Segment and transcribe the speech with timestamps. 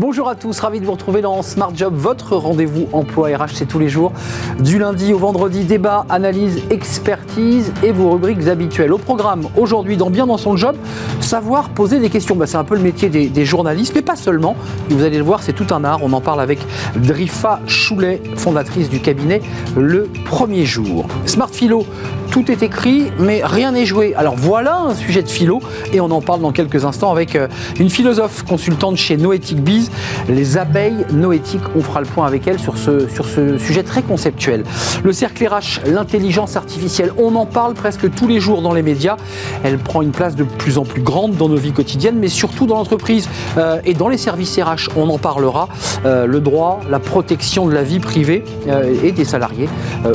[0.00, 3.78] Bonjour à tous, ravi de vous retrouver dans Smart Job, votre rendez-vous emploi RH, tous
[3.78, 4.12] les jours,
[4.58, 8.94] du lundi au vendredi, débat, analyse, expertise et vos rubriques habituelles.
[8.94, 10.74] Au programme, aujourd'hui, dans Bien dans son job,
[11.30, 12.34] savoir poser des questions.
[12.34, 14.56] Bah, c'est un peu le métier des, journalistes, mais pas seulement.
[14.88, 16.00] vous allez le voir, c'est tout un art.
[16.02, 16.58] On en parle avec
[16.96, 19.40] Drifa Choulet, fondatrice du cabinet
[19.76, 21.06] Le Premier Jour.
[21.26, 21.86] Smart Philo,
[22.32, 24.12] tout est écrit, mais rien n'est joué.
[24.16, 25.60] Alors voilà un sujet de philo,
[25.92, 27.46] et on en parle dans quelques instants avec euh,
[27.78, 29.90] une philosophe consultante chez Noétique Biz,
[30.28, 31.62] les abeilles noétiques.
[31.76, 34.64] On fera le point avec elle sur ce, sur ce sujet très conceptuel.
[35.04, 39.16] Le cercle RH, l'intelligence artificielle, on en parle presque tous les jours dans les médias.
[39.62, 42.66] Elle prend une place de plus en plus grande dans nos vies quotidiennes, mais surtout
[42.66, 44.90] dans l'entreprise euh, et dans les services RH.
[44.96, 45.68] On en parlera.
[46.04, 48.44] Euh, le droit, la protection de la vie privée
[49.02, 49.68] et des salariés.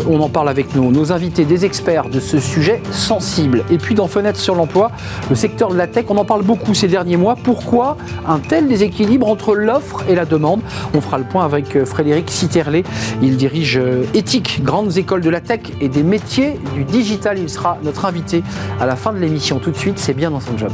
[0.10, 3.64] on en parle avec nos, nos invités, des experts de ce sujet sensible.
[3.72, 4.92] Et puis dans Fenêtre sur l'emploi,
[5.30, 7.36] le secteur de la tech, on en parle beaucoup ces derniers mois.
[7.36, 10.62] Pourquoi un tel déséquilibre entre l'offre et la demande?
[10.94, 12.84] On fera le point avec euh, Frédéric Citerlet.
[13.22, 17.38] Il dirige euh, Éthique, grandes écoles de la tech et des métiers du digital.
[17.40, 18.44] Il sera notre invité
[18.80, 19.60] à la fin de l'émission.
[19.60, 20.72] Tout de suite, c'est bien dans son job.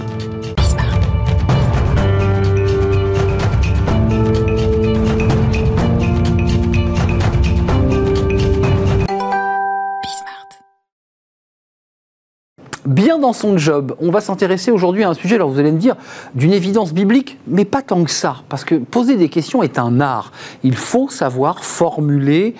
[12.91, 13.95] Bien dans son job.
[13.99, 15.95] On va s'intéresser aujourd'hui à un sujet, alors vous allez me dire,
[16.35, 19.99] d'une évidence biblique, mais pas tant que ça, parce que poser des questions est un
[19.99, 20.31] art.
[20.63, 22.55] Il faut savoir formuler,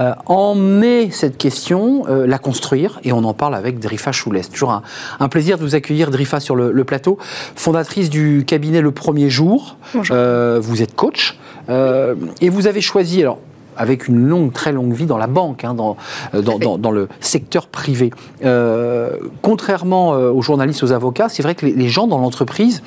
[0.00, 4.42] euh, emmener cette question, euh, la construire, et on en parle avec Drifa Choulet.
[4.42, 4.82] C'est toujours
[5.20, 7.18] un, plaisir de vous accueillir, Drifa, sur le, plateau,
[7.54, 9.76] fondatrice du cabinet Le Premier Jour.
[10.10, 13.38] Euh, vous êtes coach, et vous avez choisi, alors
[13.76, 15.76] avec une longue, très longue vie dans la banque, hein,
[16.34, 18.10] euh, dans, dans, le secteur privé.
[18.44, 22.82] Euh, contrairement euh, aux journalistes, aux avocats, c'est vrai que les, gens dans l'entreprise,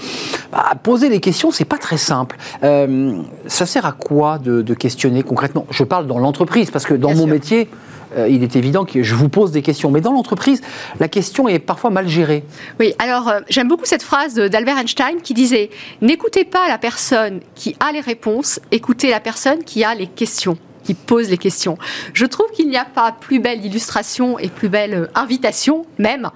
[0.51, 2.37] bah, poser les questions, c'est pas très simple.
[2.61, 5.65] ça sert à quoi de, questionner concrètement?
[5.69, 7.69] Je parle dans l'entreprise, parce que dans mon métier,
[8.17, 9.91] il est évident que je vous pose des questions.
[9.91, 10.61] Mais dans l'entreprise,
[10.99, 12.43] la question est parfois mal gérée.
[12.79, 15.69] Oui, alors j'aime beaucoup cette phrase d'Albert Einstein qui disait
[16.01, 20.57] N'écoutez pas la personne qui a les réponses, écoutez la personne qui a les questions
[20.89, 21.77] qui pose les questions.
[22.13, 26.31] Je trouve qu'il n'y a pas plus belle illustration et plus belle euh, invitation même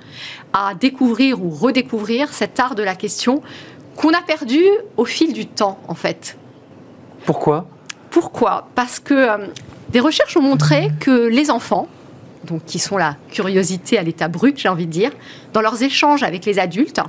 [0.54, 3.42] à découvrir ou redécouvrir cet art de la question
[3.96, 4.64] qu'on a perdu
[4.96, 6.38] au fil du temps en fait.
[7.26, 7.66] Pourquoi?
[8.12, 8.68] Pourquoi?
[8.76, 9.48] Parce que euh,
[9.90, 11.88] des recherches ont montré que les enfants,
[12.44, 15.10] donc qui sont la curiosité à l'état brut, j'ai envie de dire,
[15.54, 17.02] dans leurs échanges avec les adultes,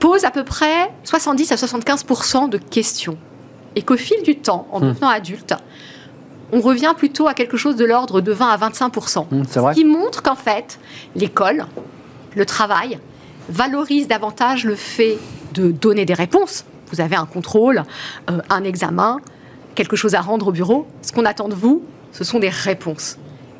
[0.00, 3.16] posent à peu près 70 à 75% de questions.
[3.74, 4.88] Et qu'au fil du temps, en hmm.
[4.88, 5.54] devenant adulte,
[6.52, 9.84] on revient plutôt à quelque chose de l'ordre de 20 à 25 mmh, Ce qui
[9.84, 10.78] montre qu'en fait,
[11.14, 11.66] l'école,
[12.34, 12.98] le travail,
[13.48, 15.18] valorise davantage le fait
[15.54, 16.64] de donner des réponses.
[16.92, 17.82] Vous avez un contrôle,
[18.30, 19.18] euh, un examen,
[19.74, 20.86] quelque chose à rendre au bureau.
[21.02, 23.18] Ce qu'on attend de vous, ce sont des réponses.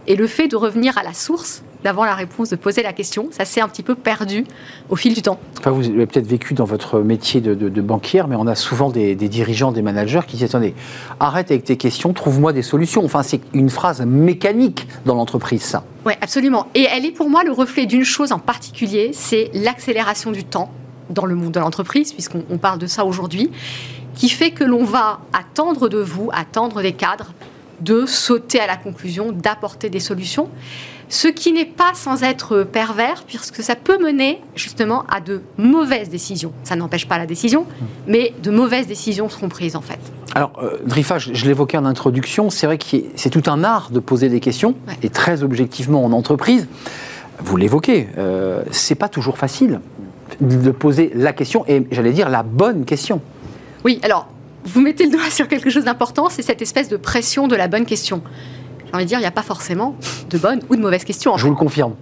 [0.09, 3.29] Et le fait de revenir à la source, d'avoir la réponse, de poser la question,
[3.31, 4.45] ça s'est un petit peu perdu
[4.89, 5.39] au fil du temps.
[5.59, 9.15] Enfin, vous avez peut-être vécu dans votre métier de, banquière, mais on a souvent des,
[9.15, 10.75] dirigeants, des managers qui disent Attendez,
[11.21, 13.05] arrête avec tes questions, trouve-moi des solutions.
[13.05, 15.85] Enfin, c'est une phrase mécanique dans l'entreprise, ça.
[16.05, 16.67] Oui, absolument.
[16.75, 18.67] Et elle est pour moi le reflet d'une chose en particulier
[19.13, 20.71] c'est l'accélération du temps
[21.11, 23.51] dans le monde de l'entreprise, puisqu'on parle de ça aujourd'hui,
[24.15, 27.33] qui fait que l'on va attendre de vous, attendre des cadres,
[27.81, 30.49] de sauter à la conclusion, d'apporter des solutions
[31.09, 36.09] ce qui n'est pas sans être pervers, puisque ça peut mener justement à de mauvaises
[36.09, 36.53] décisions.
[36.65, 37.67] Ça n'empêche pas la décision,
[38.07, 40.01] mais de mauvaises décisions seront prises en fait.
[40.35, 42.85] Alors, euh, Drifa, je, l'évoquais en introduction, c'est vrai que
[43.15, 46.67] c'est tout un art de poser des questions, et très objectivement en entreprise.
[47.39, 49.81] Vous l'évoquez, euh, c'est pas toujours facile
[50.41, 53.21] de poser la question, et j'allais dire la bonne question.
[53.85, 54.27] Oui, alors,
[54.67, 57.69] vous mettez le doigt sur quelque chose d'important, c'est cette espèce de pression de la
[57.69, 58.23] bonne question
[58.87, 59.97] j'ai envie de dire, il n'y a pas forcément
[60.31, 61.37] de bonnes ou de mauvaises questions.
[61.37, 61.95] Je vous le confirme.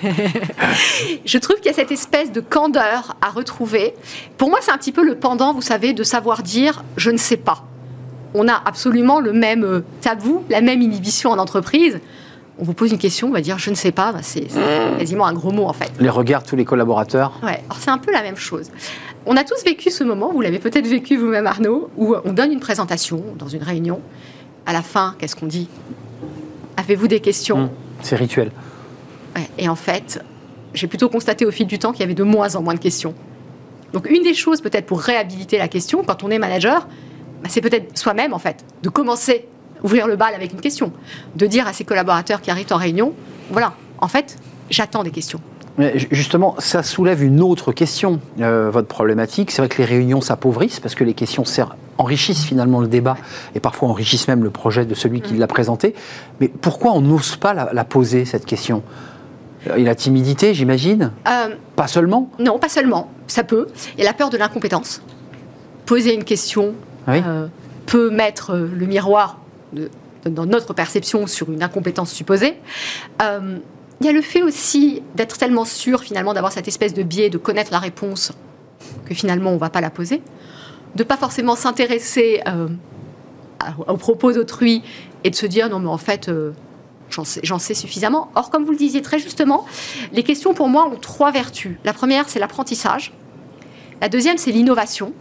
[1.24, 3.94] je trouve qu'il y a cette espèce de candeur à retrouver.
[4.36, 7.16] Pour moi, c'est un petit peu le pendant, vous savez, de savoir dire je ne
[7.16, 7.64] sais pas.
[8.34, 12.00] On a absolument le même euh, tabou, la même inhibition en entreprise.
[12.60, 14.46] On vous pose une question, on va dire je ne sais pas, bah, c'est
[14.98, 15.90] quasiment un gros mot en fait.
[16.00, 18.70] Les regards tous les collaborateurs Ouais, c'est un peu la même chose.
[19.26, 22.52] On a tous vécu ce moment, vous l'avez peut-être vécu vous-même Arnaud, où on donne
[22.52, 24.00] une présentation dans une réunion.
[24.66, 25.68] À la fin, qu'est-ce qu'on dit?
[26.76, 27.58] Avez-vous des questions?
[27.58, 27.70] Mmh,
[28.02, 28.50] C'est rituel.
[29.58, 30.22] et en fait,
[30.74, 32.78] j'ai plutôt constaté au fil du temps qu'il y avait de moins en moins de
[32.80, 33.14] questions.
[33.92, 36.86] Donc une des choses peut-être pour réhabiliter la question quand on est manager,
[37.42, 39.46] bah, c'est peut-être soi-même en fait, de commencer,
[39.82, 40.92] ouvrir le bal avec une question,
[41.36, 43.14] de dire à ses collaborateurs qui arrivent en réunion,
[43.50, 44.36] voilà, en fait,
[44.70, 45.40] j'attends des questions.
[46.10, 49.52] Justement, ça soulève une autre question, euh, votre problématique.
[49.52, 51.44] C'est vrai que les réunions s'appauvrissent parce que les questions
[51.98, 53.16] enrichissent finalement le débat
[53.54, 55.38] et parfois enrichissent même le projet de celui qui mm.
[55.38, 55.94] l'a présenté.
[56.40, 58.82] Mais pourquoi on n'ose pas la, poser, cette question?
[59.76, 61.12] Et la timidité, j'imagine?
[61.28, 62.30] Euh, Pas seulement?
[62.40, 63.10] Non, pas seulement.
[63.28, 63.68] Ça peut.
[63.98, 65.02] Et la peur de l'incompétence.
[65.86, 66.74] Poser une question
[67.08, 67.46] euh,
[67.86, 69.38] peut mettre le miroir
[70.24, 72.56] dans notre perception sur une incompétence supposée.
[74.00, 77.30] Il y a le fait aussi d'être tellement sûr finalement d'avoir cette espèce de biais,
[77.30, 78.32] de connaître la réponse,
[79.06, 80.22] que finalement on ne va pas la poser,
[80.94, 82.68] de pas forcément s'intéresser euh,
[83.86, 84.82] aux propos d'autrui
[85.24, 86.52] et de se dire non mais en fait euh,
[87.10, 88.30] j'en sais, sais, suffisamment.
[88.36, 89.66] Or comme vous le disiez très justement,
[90.12, 91.76] les questions pour moi ont trois vertus.
[91.84, 93.12] La première c'est l'apprentissage,
[94.00, 95.12] la deuxième c'est l'innovation,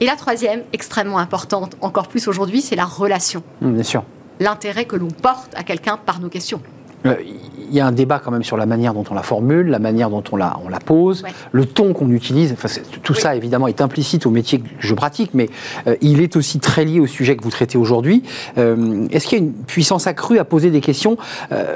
[0.00, 3.42] et la troisième, extrêmement importante encore plus aujourd'hui, c'est la relation.
[3.60, 4.04] Bien sûr.
[4.40, 6.60] L'intérêt que l'on porte à quelqu'un par nos questions.
[7.06, 7.14] Euh,
[7.66, 9.78] il y a un débat quand même sur la manière dont on la formule, la
[9.78, 12.52] manière dont on la, on la pose, le ton qu'on utilise.
[12.52, 12.68] Enfin,
[13.02, 15.48] tout ça, évidemment, est implicite au métier que je pratique, mais
[15.86, 18.22] euh, il est aussi très lié au sujet que vous traitez aujourd'hui.
[18.58, 21.16] Euh, est-ce qu'il y a une puissance accrue à poser des questions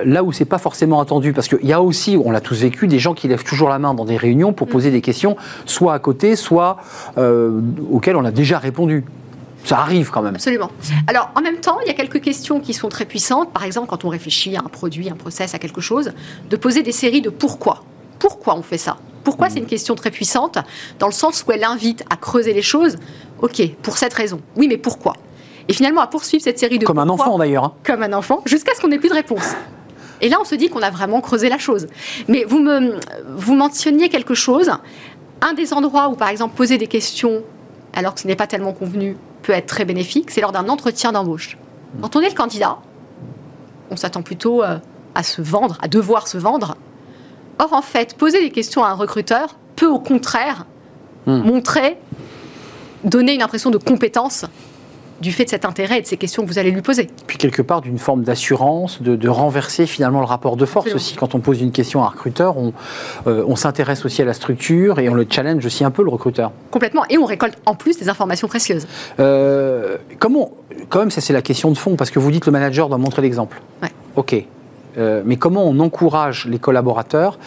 [0.05, 1.33] là où c'est pas forcément attendu?
[1.33, 3.79] Parce qu'il y a aussi, on l'a tous vécu, des gens qui lèvent toujours la
[3.79, 4.71] main dans des réunions pour mm.
[4.71, 5.37] poser des questions,
[5.67, 6.77] soit à côté, soit
[7.17, 9.05] auxquelles on a déjà répondu.
[9.65, 10.35] Ça arrive quand même.
[10.35, 10.71] Absolument.
[11.07, 13.53] Alors, en même temps, il y a quelques questions qui sont très puissantes.
[13.53, 16.13] Par exemple, quand on réfléchit à un produit, un process, à quelque chose,
[16.49, 17.85] de poser des séries de pourquoi.
[18.19, 18.97] Pourquoi on fait ça?
[19.25, 20.59] Pourquoi c'est une question très puissante,
[20.99, 22.97] dans le sens où elle invite à creuser les choses.
[23.41, 24.41] Ok, pour cette raison.
[24.57, 25.15] Oui, mais pourquoi?
[25.69, 27.65] Et finalement, à poursuivre cette série de Comme un enfant d'ailleurs.
[27.65, 27.75] Hein.
[27.85, 29.55] Comme un enfant, jusqu'à ce qu'on n'ait plus de réponse.
[30.21, 31.87] Et là, on se dit qu'on a vraiment creusé la chose.
[32.27, 32.99] Mais vous, me,
[33.37, 34.71] vous mentionniez quelque chose.
[35.41, 37.43] Un des endroits où, par exemple, poser des questions
[37.93, 39.17] alors que ce n'est pas tellement convenu
[39.49, 41.57] peut être très bénéfique, c'est lors d'un entretien d'embauche.
[42.03, 42.77] Quand on est le candidat,
[43.91, 44.77] on s'attend plutôt euh,
[45.15, 46.77] à se vendre, à devoir se vendre.
[47.59, 50.67] Or, en fait, poser des questions à un recruteur peut au contraire
[51.25, 51.39] hmm.
[51.39, 51.97] montrer,
[53.05, 54.45] donner une impression de compétence
[55.21, 57.09] du fait de cet intérêt et de ces questions que vous allez lui poser.
[57.27, 61.15] Puis quelque part d'une forme d'assurance, de, renverser finalement le rapport de force aussi.
[61.15, 62.57] Quand on pose une question à un recruteur,
[63.27, 66.09] euh, on, s'intéresse aussi à la structure et on le challenge aussi un peu le
[66.09, 66.51] recruteur.
[66.71, 67.05] Complètement.
[67.11, 68.87] Et on récolte en plus des informations précieuses.
[69.21, 70.53] Euh, comment,
[70.89, 72.89] quand même, ça c'est la question de fond, parce que vous dites que le manager
[72.89, 73.61] doit montrer l'exemple.
[73.83, 73.91] Ouais.
[74.17, 74.47] Ok.
[74.99, 77.39] Euh, mais comment on encourage les collaborateurs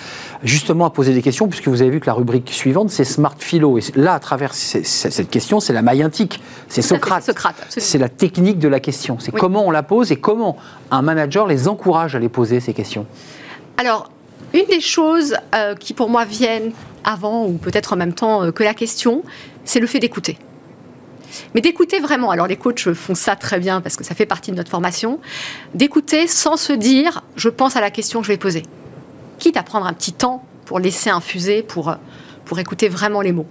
[0.44, 3.36] justement à poser des questions, puisque vous avez vu que la rubrique suivante, c'est Smart
[3.38, 3.78] Philo.
[3.78, 7.30] Et là, à travers cette question, c'est la maillantique, c'est Socrate.
[7.70, 9.18] C'est la technique de la question.
[9.20, 10.58] C'est comment on la pose et comment
[10.90, 13.06] un manager les encourage à les poser, ces questions.
[13.78, 14.10] Alors,
[14.54, 16.72] une des choses euh, qui pour moi viennent
[17.04, 19.24] avant ou peut-être en même temps euh, que la question,
[19.66, 20.38] c'est le fait d'écouter.
[21.56, 24.52] Mais d'écouter vraiment, alors les coachs font ça très bien parce que ça fait partie
[24.52, 25.20] de notre formation,
[25.74, 28.64] d'écouter sans se dire je pense à la question que je vais poser.
[29.40, 31.96] Quitte à prendre un petit temps pour laisser infuser, pour,
[32.46, 33.48] pour écouter vraiment les mots.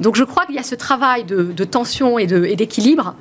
[0.00, 3.14] Donc je crois qu'il y a ce travail de, tension et d'équilibre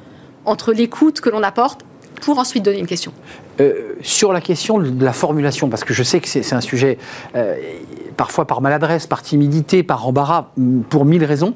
[0.46, 1.86] entre l'écoute que l'on apporte
[2.22, 3.12] pour ensuite donner une question.
[3.60, 6.98] Euh, sur la question de la formulation, parce que je sais que c'est un sujet,
[7.36, 7.56] euh,
[8.16, 10.52] parfois par maladresse, par timidité, par embarras,
[10.90, 11.54] pour mille raisons,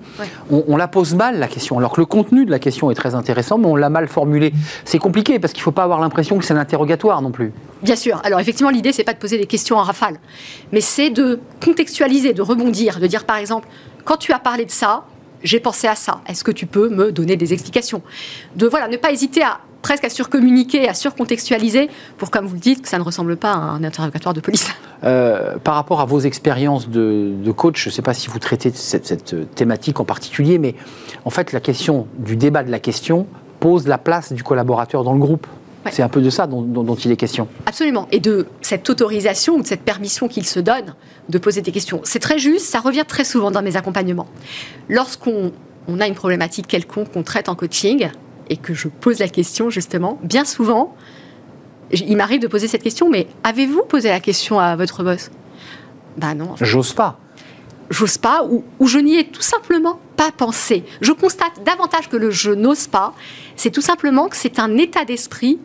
[0.49, 3.15] on, la pose mal la question, alors que le contenu de la question est très
[3.15, 4.53] intéressant, mais on l'a mal formulée.
[4.83, 7.53] C'est compliqué, parce qu'il ne faut pas avoir l'impression que c'est un interrogatoire non plus.
[7.81, 8.19] Bien sûr.
[8.23, 10.17] Alors effectivement, l'idée, c'est pas de poser des questions en rafale,
[10.71, 13.67] mais c'est de contextualiser, de rebondir, de dire par exemple,
[14.03, 15.05] quand tu as parlé de ça,
[15.45, 16.21] j'ai pensé à ça.
[16.27, 18.01] Est-ce que tu peux me donner des explications
[18.55, 22.59] De voilà, ne pas hésiter à presque à surcommuniquer, à surcontextualiser, pour, comme vous le
[22.59, 24.67] dites, que ça ne ressemble pas à un interrogatoire de police.
[25.03, 28.71] Euh, par rapport à vos expériences de, coach, je ne sais pas si vous traitez
[28.73, 30.73] cette, cette, thématique en particulier, mais
[31.25, 33.27] en fait, la question du débat de la question
[33.59, 35.45] pose la place du collaborateur dans le groupe.
[35.91, 37.47] C'est un peu de ça dont, dont, il est question.
[37.65, 38.07] Absolument.
[38.11, 40.95] Et de cette autorisation ou de cette permission qu'il se donne
[41.29, 42.01] de poser des questions.
[42.03, 44.27] C'est très juste, ça revient très souvent dans mes accompagnements.
[44.89, 45.51] Lorsqu'on
[45.87, 48.09] on a une problématique quelconque qu'on traite en coaching,
[48.49, 50.95] et que je pose la question justement, bien souvent,
[51.91, 55.31] il m'arrive de poser cette question, mais avez-vous posé la question à votre boss?
[56.17, 56.55] Ben non.
[56.61, 57.19] J'ose pas.
[57.89, 60.83] J'ose pas, ou, ou je n'y ai tout simplement pas pensé.
[61.01, 63.13] Je constate davantage que le je n'ose pas,
[63.55, 65.59] c'est tout simplement que c'est un état d'esprit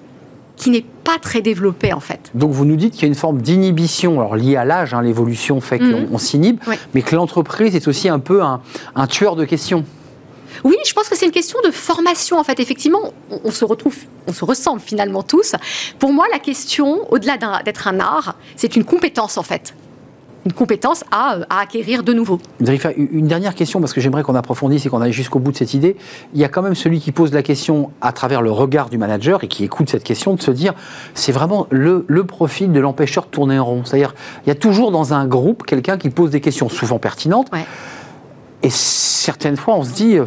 [0.57, 2.31] qui n'est pas très développé en fait.
[2.35, 5.03] Donc vous nous dites qu'il y a une forme d'inhibition, alors liée à l'âge, hein,
[5.03, 6.19] l'évolution fait qu'on mhm.
[6.19, 6.61] s'inhibe,
[6.95, 8.61] mais que l'entreprise est aussi un peu un,
[8.95, 9.85] un tueur de questions.
[10.65, 12.39] Oui, je pense que c'est une question de formation.
[12.39, 15.55] En fait, effectivement, on, se retrouve, on se ressemble finalement tous.
[15.99, 19.75] Pour moi, la question, au-delà d'être un art, c'est une compétence en fait.
[20.45, 22.41] Une compétence à, acquérir de nouveau.
[22.97, 25.75] une dernière question, parce que j'aimerais qu'on approfondisse et qu'on aille jusqu'au bout de cette
[25.75, 25.97] idée.
[26.35, 28.99] Il y a quand même celui qui pose la question à travers le regard du
[28.99, 30.75] manager et qui écoute cette question, de se dire,
[31.15, 33.83] c'est vraiment le, profil de l'empêcheur de tourner en rond.
[33.85, 37.51] C'est-à-dire, il y a toujours dans un groupe quelqu'un qui pose des questions souvent pertinentes.
[38.63, 40.19] Et certaines fois, on se dit,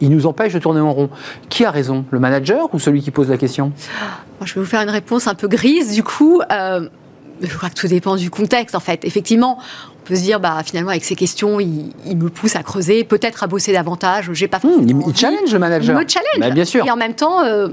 [0.00, 1.10] il nous empêche de tourner en rond.
[1.48, 3.72] Qui a raison Le manager ou celui qui pose la question?
[4.44, 6.40] Je vais vous faire une réponse un peu grise, du coup.
[6.50, 6.88] Euh,
[7.40, 9.04] je crois que tout dépend du contexte, en fait.
[9.04, 13.04] Effectivement, on peut se dire, bah, finalement, avec ces questions, il, me pousse à creuser,
[13.04, 14.30] peut-être à bosser davantage.
[14.32, 15.94] J'ai pas hmm, il, challenge le manager.
[15.94, 16.40] Il me challenge.
[16.40, 16.86] Bah, bien sûr.
[16.86, 17.68] Et en même temps, euh,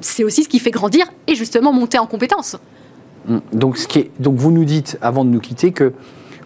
[0.00, 2.56] c'est aussi ce qui fait grandir et justement monter en compétences.
[3.26, 3.38] Hmm.
[3.52, 5.92] Donc, ce qui est, donc, vous nous dites, avant de nous quitter, que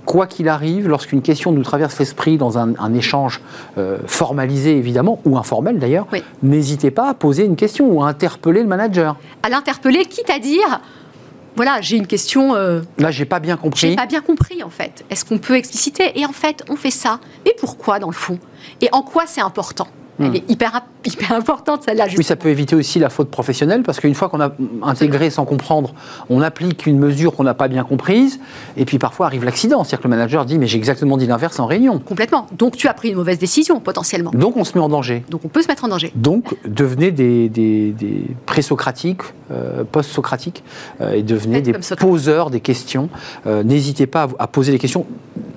[0.08, 3.42] quoi qu'il arrive, lorsqu'une question nous traverse l'esprit dans un, échange
[3.76, 6.06] euh, formalisé évidemment, ou informel d'ailleurs,
[6.42, 9.16] n'hésitez pas à poser une question ou à interpeller le manager.
[9.42, 10.80] À l'interpeller, quitte à dire
[11.58, 12.54] voilà, j'ai une question.
[12.54, 13.80] Euh, Là, j'ai pas bien compris.
[13.80, 15.04] J'ai pas bien compris en fait.
[15.10, 16.16] Est-ce qu'on peut expliciter?
[16.16, 17.18] Et en fait, on fait ça.
[17.44, 18.38] Mais pourquoi dans le fond?
[18.80, 19.88] Et en quoi c'est important?
[20.20, 20.34] Elle hmm.
[20.34, 22.06] est hyper, hyper importante, celle-là.
[22.16, 25.44] Oui, ça peut éviter aussi la faute professionnelle, parce qu'une fois qu'on a intégré sans
[25.44, 25.94] comprendre,
[26.28, 28.40] on applique une mesure qu'on n'a pas bien comprise,
[28.76, 29.84] et puis parfois arrive l'accident.
[29.84, 31.98] C'est-à-dire que le manager dit, mais j'ai exactement dit l'inverse en réunion.
[31.98, 32.46] Complètement.
[32.56, 34.30] Donc tu as pris une mauvaise décision, potentiellement.
[34.32, 35.24] Donc on se met en danger.
[35.30, 36.12] Donc on peut se mettre en danger.
[36.14, 40.62] Donc devenez des, des, des pré-socratiques, euh, post-socratiques,
[41.00, 43.08] euh, et devenez des poseurs des questions.
[43.46, 45.06] Euh, n'hésitez pas à, poser des questions,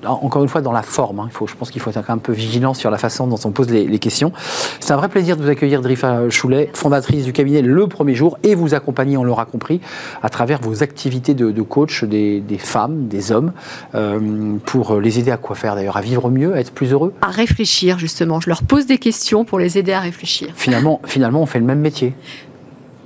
[0.06, 1.20] encore une fois, dans la forme.
[1.20, 1.26] Hein.
[1.28, 3.52] Il faut, je pense qu'il faut être un peu vigilant sur la façon dont on
[3.52, 4.32] pose les, les questions.
[4.80, 8.38] C'est un vrai plaisir de vous accueillir, Drifa Choulet, fondatrice du cabinet Le Premier Jour,
[8.44, 9.82] et vous accompagner, on l'aura compris,
[10.22, 13.54] à travers vos activités de, coach des, femmes, des hommes,
[13.96, 14.20] euh,
[14.66, 17.28] pour les aider à quoi faire d'ailleurs À vivre mieux, à être plus heureux À
[17.28, 18.40] réfléchir, justement.
[18.40, 20.50] Je leur pose des questions pour les aider à réfléchir.
[20.56, 22.14] Finalement, finalement on fait le même métier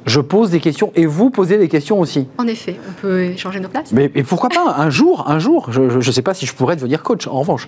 [0.06, 2.28] je pose des questions et vous posez des questions aussi.
[2.38, 3.92] En effet, on peut échanger nos places.
[3.92, 7.04] Mais, pourquoi pas Un jour, un jour, je ne sais pas si je pourrais devenir
[7.04, 7.68] coach, en revanche.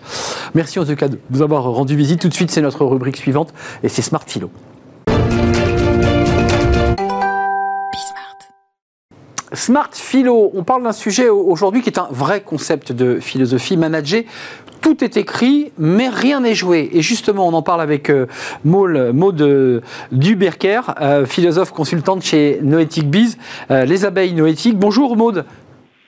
[0.54, 2.22] Merci en tout cas de vous avoir rendu visite.
[2.22, 3.54] Tout de suite, c'est notre rubrique suivante
[3.84, 4.50] et c'est Smart Philo.
[9.54, 14.24] Smart Philo, on parle d'un sujet aujourd'hui qui est un vrai concept de philosophie, manager
[14.82, 16.90] tout est écrit, mais rien n'est joué.
[16.94, 18.28] Et justement, on en parle avec euh,
[18.64, 23.38] Maud, Maud Duberker, euh, philosophe consultante chez Noétique Biz,
[23.72, 24.78] euh, les abeilles noétiques.
[24.78, 25.46] Bonjour Maud.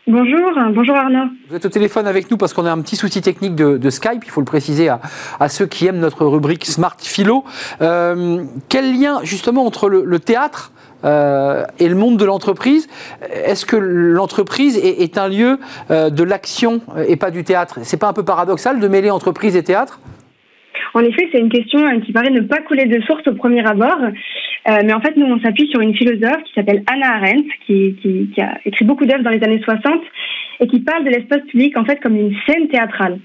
[0.07, 1.29] Bonjour, bonjour Arnaud.
[1.49, 4.23] Vous êtes au téléphone avec nous parce qu'on a un petit souci technique de, Skype,
[4.23, 7.43] il faut le préciser à, ceux qui aiment notre rubrique Smart Philo.
[7.79, 10.71] quel lien justement entre le théâtre
[11.05, 12.87] euh, et le monde de l'entreprise.
[13.21, 15.57] Est-ce que l'entreprise est, un lieu
[15.91, 17.79] euh, de l'action et pas du théâtre?
[17.83, 19.99] C'est pas un peu paradoxal de mêler entreprise et théâtre?
[20.93, 23.65] En effet, c'est une question euh, qui paraît ne pas couler de source au premier
[23.65, 23.99] abord.
[24.67, 28.57] mais en fait, nous, on s'appuie sur une philosophe qui s'appelle Anna Arendt, qui, a
[28.65, 30.01] écrit beaucoup d'œuvres dans les années 60
[30.59, 33.19] et qui parle de l'espace public en fait comme une scène théâtrale.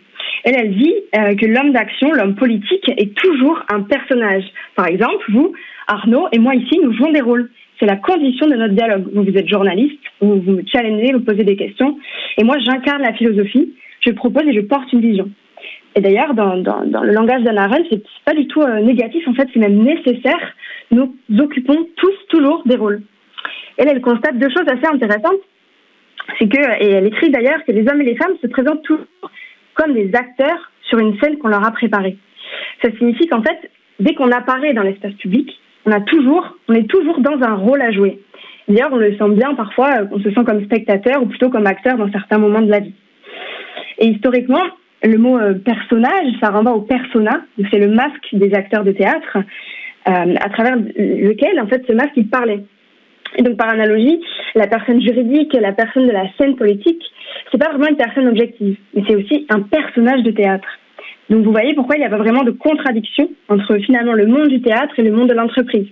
[0.45, 4.45] Elle, elle dit que l'homme d'action, l'homme politique, est toujours un personnage.
[4.77, 5.53] Par exemple, vous,
[5.87, 7.51] Arnaud et moi ici, nous jouons des rôles.
[7.79, 9.07] C'est la condition de notre dialogue.
[9.13, 11.99] Vous, vous êtes journaliste, vous vous challengez, vous posez des questions.
[12.39, 15.31] Et moi, j'incarne la philosophie, je propose et je porte une vision.
[15.97, 19.49] Et d'ailleurs, dans, le langage d'Anna Arendt, c'est pas du tout euh, négatif, en fait,
[19.53, 20.55] c'est même nécessaire.
[20.91, 23.03] Nous occupons tous toujours des rôles.
[23.77, 25.41] Elle, elle constate deux choses assez intéressantes.
[26.39, 29.07] C'est que, et elle écrit d'ailleurs que les hommes et les femmes se présentent toujours
[29.75, 32.17] comme des acteurs sur une scène qu'on leur a préparée.
[32.83, 35.51] Ça signifie qu'en fait, dès qu'on apparaît dans l'espace public,
[35.87, 38.21] on a toujours, on est toujours dans un rôle à jouer.
[38.69, 41.67] D'ailleurs, on le sent bien parfois, euh, on se sent comme spectateur ou plutôt comme
[41.67, 42.95] acteur dans certains moments de la vie.
[43.99, 44.63] Et historiquement,
[45.03, 49.39] le mot euh, personnage, ça renvoie au persona, c'est le masque des acteurs de théâtre,
[50.09, 52.61] euh, à travers lequel, en fait, ce masque, il parlait.
[53.37, 54.21] Et donc, par analogie,
[54.55, 57.03] la personne juridique, la personne de la scène politique,
[57.51, 60.69] c'est pas vraiment une personne objective, mais c'est aussi un personnage de théâtre.
[61.31, 64.49] Donc vous voyez pourquoi il n'y a pas vraiment de contradiction entre finalement le monde
[64.49, 65.87] du théâtre et le monde de l'entreprise.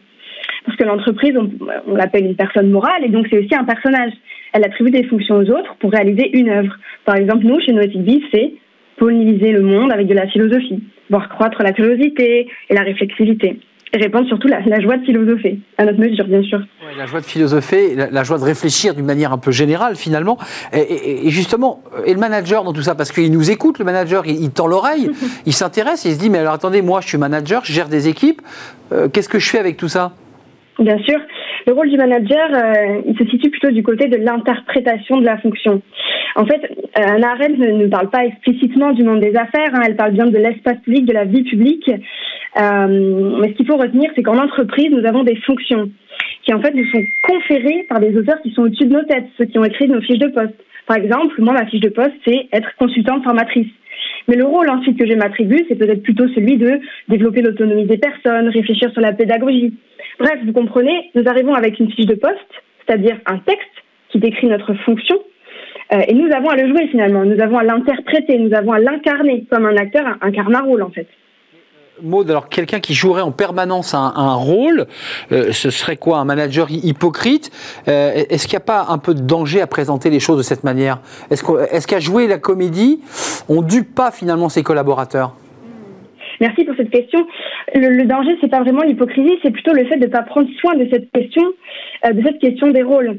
[0.64, 4.12] Parce que l'entreprise, on, l'appelle une personne morale et donc c'est aussi un personnage.
[4.52, 6.76] Elle attribue des fonctions aux autres pour réaliser une œuvre.
[7.04, 8.52] Par exemple, nous, chez Noetic Biz, c'est
[8.96, 13.58] polliniser le monde avec de la philosophie, voir croître la curiosité et la réflexivité
[13.94, 16.61] répandre surtout la, joie de philosopher, à notre mesure, bien sûr.
[16.96, 20.38] la joie de philosopher, la, joie de réfléchir d'une manière un peu générale, finalement.
[20.72, 24.50] Et, justement, et le manager dans tout ça, parce qu'il nous écoute, le manager, il,
[24.50, 25.11] tend l'oreille,
[25.46, 28.08] il s'intéresse, il se dit, mais alors attendez, moi je suis manager, je gère des
[28.08, 28.40] équipes,
[28.92, 30.12] euh, qu'est-ce que je fais avec tout ça?
[30.78, 31.18] Bien sûr.
[31.66, 35.38] Le rôle du manager, euh, il se situe plutôt du côté de l'interprétation de la
[35.38, 35.80] fonction.
[36.34, 36.61] En fait,
[36.99, 40.26] euh, Anna Arendt ne, parle pas explicitement du monde des affaires, hein, elle parle bien
[40.26, 41.90] de l'espace public, de la vie publique.
[42.61, 45.90] Euh, mais ce qu'il faut retenir, c'est qu'en entreprise, nous avons des fonctions
[46.44, 49.26] qui en fait nous sont conférées par des auteurs qui sont au-dessus de nos têtes,
[49.38, 50.54] ceux qui ont écrit nos fiches de poste.
[50.87, 53.68] Par exemple, moi, ma fiche de poste, c'est être consultante formatrice.
[54.28, 57.99] Mais le rôle ensuite que je m'attribue, c'est peut-être plutôt celui de développer l'autonomie des
[57.99, 59.75] personnes, réfléchir sur la pédagogie.
[60.18, 62.37] Bref, vous comprenez, nous arrivons avec une fiche de poste,
[62.85, 63.71] c'est-à-dire un texte
[64.11, 65.18] qui décrit notre fonction,
[65.92, 68.78] euh, et nous avons à le jouer finalement, nous avons à l'interpréter, nous avons à
[68.78, 71.06] l'incarner comme un acteur incarne un rôle en fait.
[72.00, 74.87] Maud, alors quelqu'un qui jouerait en permanence un, rôle,
[75.30, 77.50] euh, ce serait quoi Un manager hypocrite?
[77.87, 80.42] Euh, Est-ce qu'il n'y a pas un peu de danger à présenter les choses de
[80.42, 81.00] cette manière?
[81.30, 83.00] Est-ce qu'à jouer la comédie,
[83.49, 85.37] on dupe pas finalement ses collaborateurs?
[86.40, 87.26] Merci pour cette question.
[87.75, 90.49] Le, le danger, c'est pas vraiment l'hypocrisie, c'est plutôt le fait de ne pas prendre
[90.61, 91.44] soin de cette question,
[92.06, 93.18] euh, de cette question des rôles.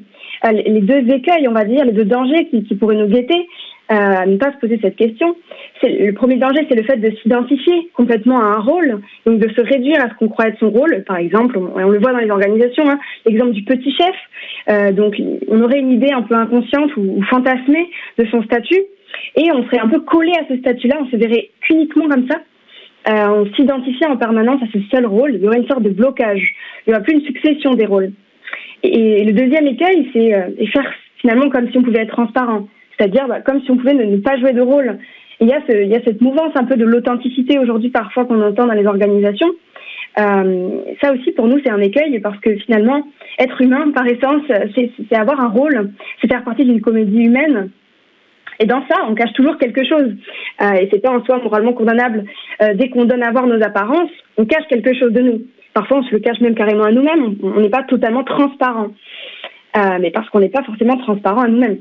[0.51, 3.47] les deux écueils, on va dire, les deux dangers qui, qui pourraient nous guetter,
[3.89, 5.35] à ne pas se poser cette question.
[5.83, 9.61] Le premier danger, c'est le fait de s'identifier complètement à un rôle, donc de se
[9.61, 11.03] réduire à ce qu'on croit être son rôle.
[11.05, 14.15] Par exemple, on, le voit dans les organisations, hein, l'exemple du petit chef.
[14.69, 15.15] Euh, donc,
[15.49, 18.81] on aurait une idée un peu inconsciente ou, fantasmée de son statut,
[19.35, 20.99] et on serait un peu collé à ce statut-là.
[21.01, 22.39] On se verrait uniquement comme ça.
[23.09, 25.35] Euh, on s'identifiait en permanence à ce seul rôle.
[25.35, 26.55] Il y aurait une sorte de blocage.
[26.85, 28.13] Il n'y aura plus une succession des rôles.
[28.81, 32.67] Et, le deuxième écueil, c'est euh, faire finalement comme si on pouvait être transparent.
[33.03, 34.97] C'est-à-dire bah, comme si on pouvait ne, pas jouer de rôle.
[35.41, 38.85] il y, a cette mouvance un peu de l'authenticité aujourd'hui parfois qu'on entend dans les
[38.85, 39.49] organisations.
[40.19, 40.69] Euh,
[41.01, 43.01] ça aussi pour nous c'est un écueil parce que finalement
[43.39, 44.43] être humain par essence
[44.75, 45.91] c'est avoir un rôle,
[46.21, 47.71] c'est faire partie d'une comédie humaine.
[48.59, 50.15] Et dans ça, on cache toujours quelque chose.
[50.61, 52.23] Euh, et c'est pas en soi moralement condamnable.
[52.61, 55.41] Euh, dès qu'on donne à voir nos apparences, on cache quelque chose de nous.
[55.73, 57.35] Parfois, on se le cache même carrément à nous-mêmes.
[57.41, 58.91] On n'est pas totalement transparent.
[59.75, 61.79] Euh, mais parce qu'on n'est pas forcément transparent à nous-mêmes.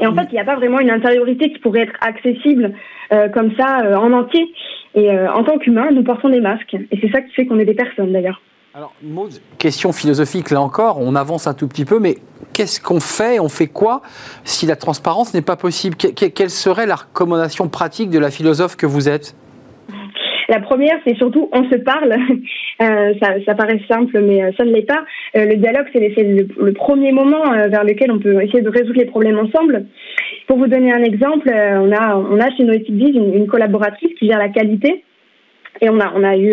[0.00, 2.72] Et en fait, il n'y a pas vraiment une intériorité qui pourrait être accessible
[3.12, 4.52] euh, comme ça euh, en entier.
[4.94, 6.74] Et euh, en tant qu'humain, nous portons des masques.
[6.74, 8.40] Et c'est ça qui fait qu'on est des personnes d'ailleurs.
[8.76, 12.16] Alors, Maud, question philosophique là encore, on avance un tout petit peu, mais
[12.52, 14.02] qu'est-ce qu'on fait, on fait quoi
[14.42, 15.96] si la transparence n'est pas possible?
[15.96, 19.36] Quelle serait la recommandation pratique de la philosophe que vous êtes?
[20.48, 22.14] La première, c'est surtout on se parle.
[22.82, 25.04] Euh, ça, ça, paraît simple, mais euh, ça ne l'est pas.
[25.36, 28.98] Euh, le dialogue, c'est le, le, premier moment vers lequel on peut essayer de résoudre
[28.98, 29.86] les problèmes ensemble.
[30.48, 34.26] Pour vous donner un exemple, on a on a chez Noétique une, une collaboratrice qui
[34.26, 35.04] gère la qualité.
[35.82, 36.52] Et on a, on a eu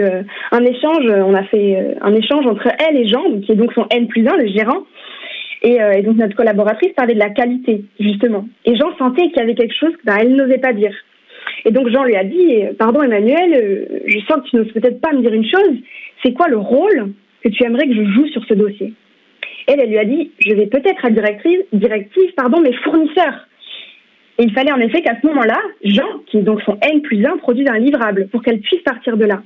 [0.52, 3.88] un échange, on a fait un échange entre elle et Jean, qui est donc son
[3.90, 4.84] N plus 1, le gérant.
[5.64, 8.46] Et, et, donc notre collaboratrice parlait de la qualité, justement.
[8.66, 10.94] Et Jean sentait qu'il y avait quelque chose qu'elle n'osait pas dire.
[11.66, 15.00] Et donc Jean lui a dit, pardon Emmanuel, euh, je sens que tu n'oses peut-être
[15.00, 15.76] pas me dire une chose,
[16.24, 18.94] c'est quoi le rôle que tu aimerais que je joue sur ce dossier?
[19.68, 23.48] Elle, lui a dit, je vais peut-être être directive, directive pardon, mais fournisseur.
[24.40, 27.24] Et il fallait en effet qu'à ce moment-là, Jean, qui est donc son N plus
[27.24, 29.44] 1, produise un livrable pour qu'elle puisse partir de là.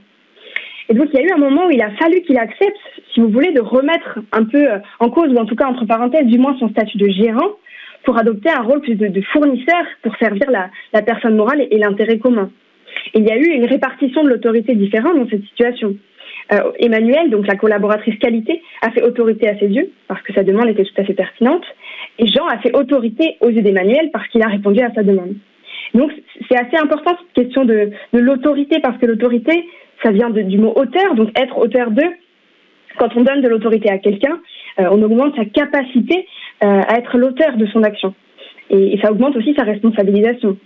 [0.88, 2.78] Et donc il y a eu un moment où il a fallu qu'il accepte,
[3.14, 4.68] si vous voulez, de remettre un peu
[5.00, 7.56] en cause, ou en tout cas entre parenthèses, du moins son statut de gérant,
[8.06, 12.50] pour adopter un rôle plus de, fournisseur pour servir la, personne morale et, l'intérêt commun.
[13.13, 15.96] il y a eu une répartition de l'autorité différente dans cette situation.
[16.54, 20.44] Euh, Emmanuel, donc la collaboratrice qualité, a fait autorité à ses yeux parce que sa
[20.44, 21.65] demande était tout à fait pertinente.
[22.20, 25.36] Et Jean a fait autorité aux yeux d'Emmanuel parce qu'il a répondu à sa demande.
[25.94, 26.12] Donc
[26.50, 29.68] c'est assez important cette question de, l'autorité parce que l'autorité,
[30.04, 32.04] ça vient du mot auteur, donc être auteur de.
[32.98, 34.39] Quand on donne de l'autorité à quelqu'un,
[34.80, 36.28] euh, on augmente sa capacité
[36.62, 38.13] à être l'auteur de son action.
[38.70, 40.58] Et, ça augmente aussi sa responsabilisation.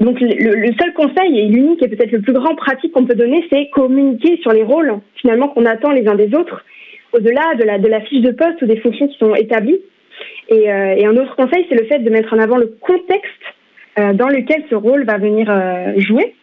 [0.00, 3.46] Donc le, seul conseil et l'unique et peut-être le plus grand pratique qu'on peut donner,
[3.50, 6.64] c'est communiquer sur les rôles finalement qu'on attend les uns des autres,
[7.12, 9.78] au-delà de la, fiche de poste ou des fonctions qui sont établies.
[10.48, 13.30] Et, euh, et un autre conseil, c'est le fait de mettre en avant le contexte
[13.98, 15.46] euh, dans lequel ce rôle va venir
[15.98, 16.34] jouer,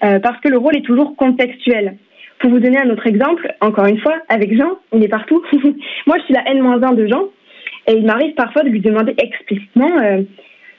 [0.00, 1.96] parce que le rôle est toujours contextuel.
[2.40, 5.42] Pour vous donner un autre exemple, encore une fois, avec Jean, il est partout.
[6.06, 7.30] Moi, je suis la N-1 de Jean.
[7.86, 10.22] Et il m'arrive parfois de lui demander explicitement, euh,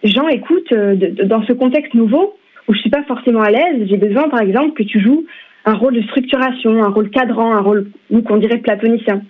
[0.03, 2.35] Jean, écoute, euh, dans ce contexte nouveau,
[2.67, 5.25] où je suis pas forcément à l'aise, j'ai besoin, par exemple, que tu joues
[5.65, 7.87] un rôle de structuration, un rôle cadrant, un rôle,
[8.25, 9.21] qu'on dirait platonicien.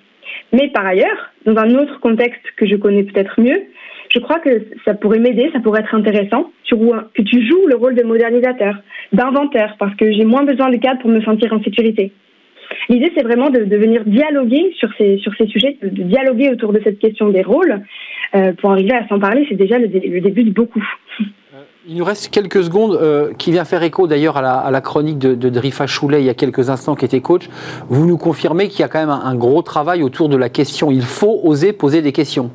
[0.52, 3.64] Mais par ailleurs, dans un autre contexte que je connais peut-être mieux,
[4.10, 7.96] je crois que ça pourrait m'aider, ça pourrait être intéressant que tu joues le rôle
[7.96, 8.76] de modernisateur,
[9.14, 12.12] d'inventeur, parce que j'ai moins besoin de cadre pour me sentir en sécurité.
[12.90, 17.30] L'idée, c'est vraiment de, venir dialoguer sur ces, sujets, de, dialoguer autour de cette question
[17.30, 17.82] des rôles.
[18.36, 20.84] Euh, pour arriver à s'en parler, c'est déjà le, début de beaucoup.
[21.20, 25.20] Euh, il nous reste quelques secondes, euh, qui vient faire écho d'ailleurs à la, chronique
[25.20, 27.48] de, de, Drifa Choulet il y a quelques instants, qui était coach.
[27.88, 30.92] Vous nous confirmez qu'il y a quand même un, gros travail autour de la question.
[30.92, 32.52] Il faut oser poser des questions.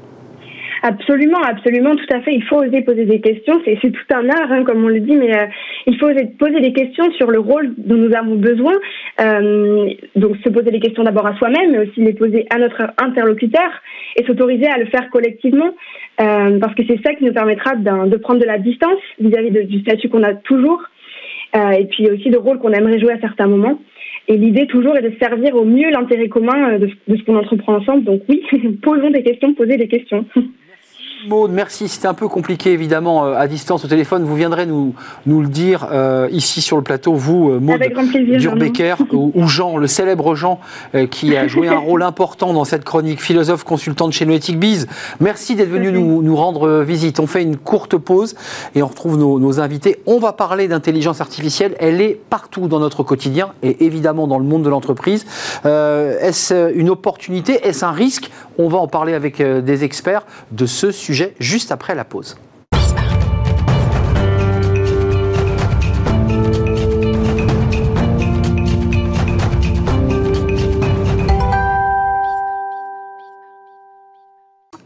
[0.82, 2.32] Absolument, absolument, tout à fait.
[2.32, 3.60] Il faut oser poser des questions.
[3.64, 5.46] C'est tout un art, hein, comme on le dit, mais euh,
[5.86, 8.72] il faut oser poser des questions sur le rôle dont nous avons besoin.
[9.20, 12.92] Euh, donc, se poser des questions d'abord à soi-même, mais aussi les poser à notre
[12.98, 13.70] interlocuteur
[14.16, 15.70] et s'autoriser à le faire collectivement,
[16.20, 19.80] euh, parce que c'est ça qui nous permettra de prendre de la distance vis-à-vis du
[19.80, 20.82] statut qu'on a toujours,
[21.56, 23.78] euh, et puis aussi le rôle qu'on aimerait jouer à certains moments.
[24.28, 27.76] Et l'idée toujours est de servir au mieux l'intérêt commun de, de ce qu'on entreprend
[27.76, 28.04] ensemble.
[28.04, 28.42] Donc oui,
[28.82, 30.24] posons des questions, posez des questions.
[31.26, 31.88] Maude, merci.
[31.88, 34.24] C'était un peu compliqué, évidemment, euh, à distance au téléphone.
[34.24, 34.94] Vous viendrez nous,
[35.26, 37.80] nous le dire euh, ici sur le plateau, vous, euh, Maude
[38.38, 40.60] Durbecker, ou, Jean, le célèbre Jean,
[41.10, 44.86] qui a joué un rôle important dans cette chronique, philosophe consultant chez Noetic Biz.
[45.20, 47.20] Merci d'être venu nous, nous, rendre visite.
[47.20, 48.34] On fait une courte pause
[48.74, 50.00] et on retrouve nos, nos invités.
[50.06, 51.76] On va parler d'intelligence artificielle.
[51.80, 55.26] Elle est partout dans notre quotidien et évidemment dans le monde de l'entreprise.
[55.64, 57.66] Est-ce une opportunité?
[57.66, 58.30] Est-ce un risque?
[58.58, 62.36] On va en parler avec des experts de ce sujet juste après la pause.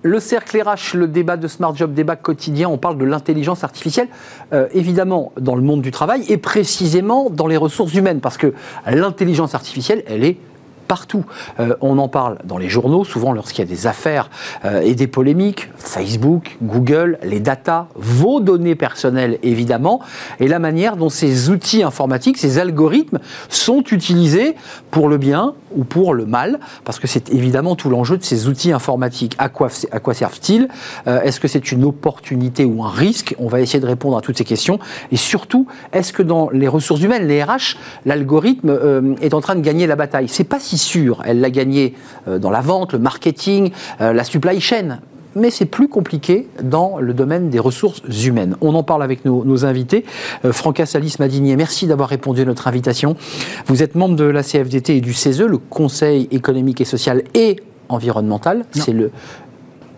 [0.07, 4.09] Le cercle RH, le débat de Smart Job, débat quotidien, on parle de l'intelligence artificielle,
[4.53, 8.53] euh, évidemment dans le monde du travail et précisément dans les ressources humaines, parce que
[8.87, 10.37] l'intelligence artificielle, elle est
[10.85, 11.25] partout.
[11.61, 14.31] Euh, on en parle dans les journaux, souvent lorsqu'il y a des affaires
[14.65, 15.71] euh, et des polémiques.
[15.77, 20.01] Facebook, Google, les datas, vos données personnelles évidemment,
[20.41, 23.19] et la manière dont ces outils informatiques, ces algorithmes
[23.49, 24.55] sont utilisés
[24.91, 28.47] pour le bien ou pour le mal, parce que c'est évidemment tout l'enjeu de ces
[28.47, 29.35] outils informatiques.
[29.39, 30.69] À quoi, servent-ils?
[31.07, 33.35] Euh, Est-ce que c'est une opportunité ou un risque?
[33.39, 34.79] On va essayer de répondre à toutes ces questions.
[35.11, 39.61] Et surtout, est-ce que dans les ressources humaines, les RH, l'algorithme est en train de
[39.61, 40.29] gagner la bataille?
[40.29, 41.23] C'est pas si sûre.
[41.25, 41.95] Elle l'a gagné
[42.29, 44.99] euh, dans la vente, le marketing, euh, la supply chain.
[45.37, 48.57] Mais c'est plus compliqué dans le domaine des ressources humaines.
[48.61, 50.05] On en parle avec nos, invités.
[50.45, 53.17] Euh, Franca Salis Madinier, merci d'avoir répondu à notre invitation.
[53.67, 57.57] Vous êtes membre de la CFDT et du CESE, le Conseil économique et social et
[57.89, 58.65] environnemental.
[58.71, 59.11] C'est le.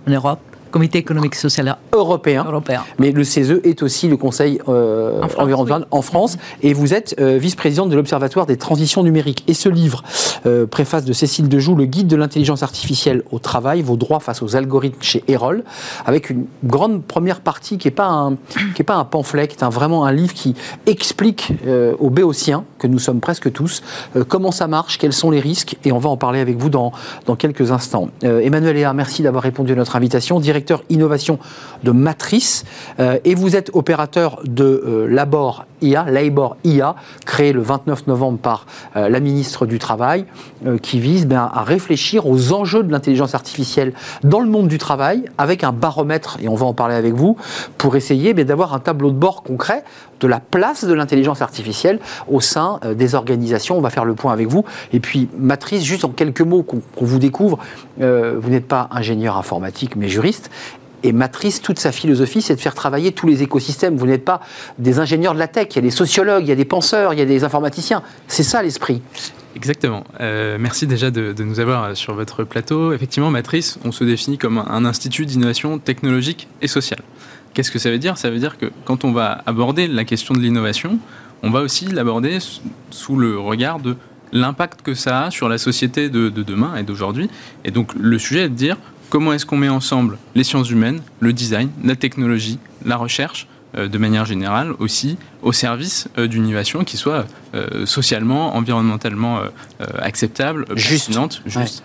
[0.08, 0.40] En Europe
[0.76, 2.44] Comité économique et social européen.
[2.44, 2.84] européen.
[2.98, 6.36] Mais le CESE est aussi le Conseil euh, environnemental en France.
[6.62, 9.42] Et vous êtes euh, vice-présidente de l'Observatoire des transitions numériques.
[9.48, 10.02] Et ce livre,
[10.44, 14.42] euh, préface de Cécile Dejoux, le guide de l'intelligence artificielle au travail, vos droits face
[14.42, 15.64] aux algorithmes chez Erol,
[16.04, 18.36] avec une grande première partie qui n'est pas, un,
[18.74, 21.54] qui est pas un pamphlet, qui est un, vraiment un livre qui explique
[21.98, 23.82] aux béotiens, que nous sommes presque tous,
[24.28, 25.78] comment ça marche, quels sont les risques.
[25.84, 26.92] Et on va en parler avec vous dans,
[27.24, 28.10] dans quelques instants.
[28.22, 30.38] Emmanuel Léa, merci d'avoir répondu à notre invitation.
[30.88, 31.38] Innovation
[31.82, 32.64] de Matrice
[33.00, 38.38] euh, et vous êtes opérateur de euh, Labor IA, Labor IA, créé le 29 novembre
[38.38, 40.24] par euh, la ministre du Travail,
[40.82, 43.92] qui vise ben, à réfléchir aux enjeux de l'intelligence artificielle
[44.24, 47.36] dans le monde du travail avec un baromètre, et on va en parler avec vous,
[47.78, 49.84] pour essayer ben, d'avoir un tableau de bord concret
[50.20, 51.98] de la place de l'intelligence artificielle
[52.28, 53.76] au sein des organisations.
[53.76, 54.64] On va faire le point avec vous.
[54.92, 57.58] Et puis, Matrice, juste en quelques mots qu'on vous découvre,
[57.98, 60.50] vous n'êtes pas ingénieur informatique, mais juriste.
[61.02, 63.96] Et Matrice, toute sa philosophie, c'est de faire travailler tous les écosystèmes.
[63.96, 64.40] Vous n'êtes pas
[64.78, 67.12] des ingénieurs de la tech, il y a des sociologues, il y a des penseurs,
[67.12, 68.02] il y a des informaticiens.
[68.26, 69.02] C'est ça l'esprit.
[69.54, 70.04] Exactement.
[70.20, 72.92] Euh, merci déjà de, nous avoir sur votre plateau.
[72.92, 77.00] Effectivement, Matrice, on se définit comme un institut d'innovation technologique et sociale.
[77.56, 78.18] Qu'est-ce que ça veut dire?
[78.18, 80.98] Ça veut dire que quand on va aborder la question de l'innovation,
[81.42, 82.36] on va aussi l'aborder
[82.90, 83.96] sous le regard de
[84.30, 87.30] l'impact que ça a sur la société de, de demain et d'aujourd'hui.
[87.64, 88.76] Et donc le sujet est de dire
[89.08, 93.98] comment est-ce qu'on met ensemble les sciences humaines, le design, la technologie, la recherche, de
[93.98, 99.40] manière générale aussi au service euh, d'une innovation qui soit euh, socialement, environnementalement
[99.98, 101.82] acceptable, pertinente, juste.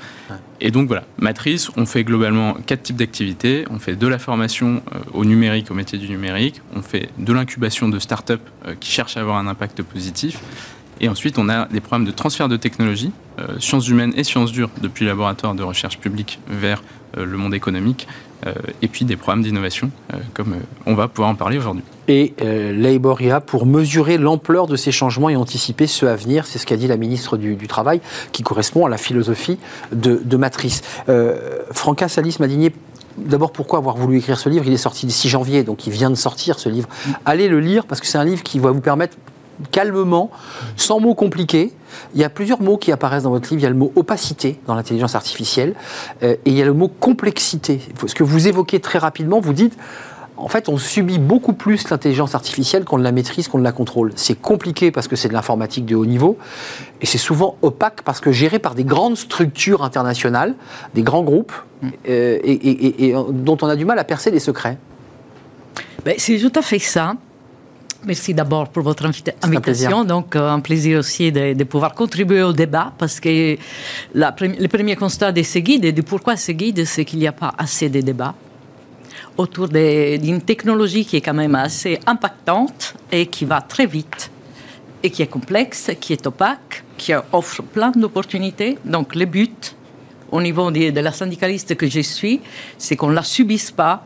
[0.61, 3.65] Et donc voilà, Matrice, on fait globalement quatre types d'activités.
[3.69, 4.81] On fait de la formation
[5.13, 6.61] au numérique, au métier du numérique.
[6.75, 8.41] On fait de l'incubation de start-up
[8.79, 10.39] qui cherchent à avoir un impact positif.
[11.01, 13.11] Et ensuite, on a des programmes de transfert de technologie,
[13.59, 16.81] sciences humaines et sciences dures, depuis le laboratoire de recherche publique vers
[17.17, 18.07] euh, le monde économique,
[18.45, 21.83] euh, et puis des programmes d'innovation, euh, comme on va pouvoir en parler aujourd'hui.
[22.07, 26.65] Et Laboria, pour mesurer l'ampleur de ces changements et anticiper ceux à venir, c'est ce
[26.65, 29.57] qu'a dit la ministre du, Travail, qui correspond à la philosophie
[29.93, 30.81] de, Matrice.
[31.71, 32.73] Franca Salis Madinier,
[33.17, 34.63] D'abord, pourquoi avoir voulu écrire ce livre?
[34.65, 36.87] Il est sorti le 6 janvier, donc il vient de sortir ce livre.
[37.25, 39.17] Allez le lire parce que c'est un livre qui va vous permettre
[39.71, 40.31] calmement,
[40.75, 41.73] sans mots compliqués.
[42.15, 43.61] Il y a plusieurs mots qui apparaissent dans votre livre.
[43.61, 45.75] Il y a le mot opacité dans l'intelligence artificielle
[46.23, 47.81] euh, et il y a le mot complexité.
[48.05, 49.77] Ce que vous évoquez très rapidement, vous dites
[50.41, 53.71] en fait, on subit beaucoup plus l'intelligence artificielle qu'on ne la maîtrise, qu'on ne la
[53.71, 54.11] contrôle.
[54.15, 56.37] C'est compliqué parce que c'est de l'informatique de haut niveau,
[56.99, 60.55] et c'est souvent opaque parce que géré par des grandes structures internationales,
[60.95, 61.89] des grands groupes, mm.
[62.09, 64.77] euh, et, dont on a du mal à percer les secrets.
[66.05, 67.13] Ben, c'est tout à fait ça.
[68.03, 70.03] Merci d'abord pour votre invitation.
[70.03, 73.57] Donc, euh, un plaisir aussi de, pouvoir contribuer au débat parce que
[74.15, 77.31] le premier constat de ces guides et de pourquoi ces guides, c'est qu'il n'y a
[77.31, 78.33] pas assez de débats
[79.37, 84.31] autour d'une technologie qui est quand même assez impactante et qui va très vite
[85.03, 88.77] et qui est complexe, qui est opaque, qui offre plein d'opportunités.
[88.83, 89.75] Donc, le but
[90.31, 92.41] au niveau de, de la syndicaliste que je suis,
[92.77, 94.05] c'est qu'on ne la subisse pas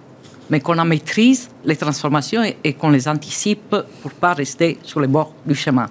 [0.50, 5.00] mais qu'on en maîtrise les transformations et, qu'on les anticipe pour ne pas rester sur
[5.00, 5.88] les bords du chemin.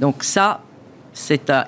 [0.00, 0.60] Donc ça,
[1.20, 1.62] c'est euh,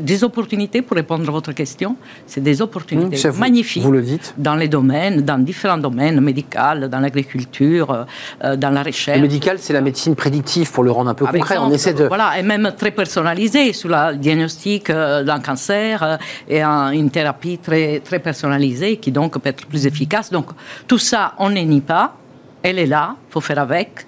[0.00, 1.96] des opportunités pour répondre à votre question.
[2.26, 3.82] C'est des opportunités mmh, magnifiques.
[3.82, 4.34] Vous le dites.
[4.38, 8.04] Dans les domaines, dans différents domaines, médical, dans l'agriculture, euh,
[8.44, 9.18] euh, dans la recherche.
[9.18, 11.58] Le médical, c'est la médecine prédictive pour le rendre un peu concret.
[11.58, 12.04] On essaie de.
[12.04, 18.18] Voilà, et même très personnalisé sur le diagnostic d'un cancer et une thérapie très, très
[18.18, 20.30] personnalisée qui donc peut être plus efficace.
[20.30, 20.46] Donc
[20.86, 22.19] tout ça, on n'est nie pas.
[22.62, 24.06] Elle est là, il faut faire avec.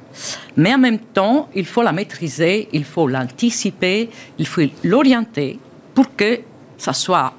[0.57, 5.59] Mais en même temps, il faut la maîtriser, il faut l'anticiper, il faut l'orienter
[5.95, 6.41] pour que
[6.77, 7.33] ça soit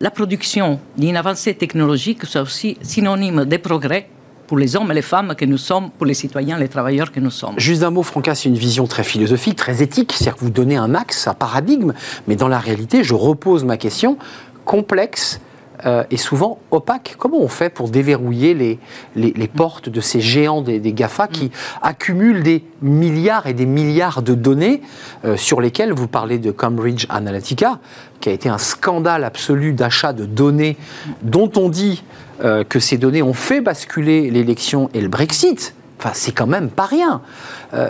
[0.00, 4.08] la production d'une avancée technologique soit aussi synonyme de progrès
[4.46, 7.20] pour les hommes et les femmes que nous sommes, pour les citoyens, les travailleurs que
[7.20, 7.54] nous sommes.
[7.58, 10.76] Juste un mot, Franca, c'est une vision très philosophique, très éthique, c'est-à-dire que vous donnez
[10.76, 11.92] un axe, un paradigme,
[12.26, 14.16] mais dans la réalité, je repose ma question,
[14.64, 15.40] complexe,
[15.86, 17.16] euh, est souvent opaque.
[17.18, 18.78] Comment on fait pour déverrouiller les,
[19.16, 21.50] les, portes de ces géants des, GAFA qui
[21.82, 24.82] accumulent des milliards et des milliards de données
[25.24, 27.78] euh, sur lesquelles vous parlez de Cambridge Analytica,
[28.20, 30.76] qui a été un scandale absolu d'achat de données
[31.22, 32.02] dont on dit
[32.44, 35.74] euh, que ces données ont fait basculer l'élection et le Brexit.
[35.98, 37.20] Enfin, c'est quand même pas rien.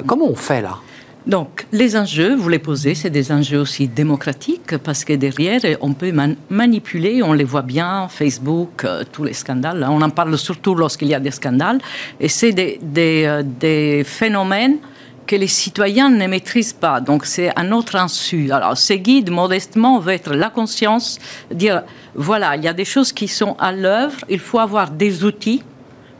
[0.07, 0.79] comment on fait là?
[1.26, 5.92] Donc, les enjeux, vous les posez, c'est des enjeux aussi démocratiques parce que derrière, on
[5.92, 6.12] peut
[6.48, 9.87] manipuler, on les voit bien, Facebook, euh, tous les scandales.
[9.88, 11.78] On en parle surtout lorsqu'il y a des scandales.
[12.18, 14.78] Et c'est des, euh, des, phénomènes
[15.26, 17.00] que les citoyens ne maîtrisent pas.
[17.00, 18.50] Donc, c'est un autre insu.
[18.50, 21.18] Alors, ces guides, modestement, vont être la conscience,
[21.52, 21.83] dire
[22.14, 25.62] voilà, il y a des choses qui sont à l'œuvre, il faut avoir des outils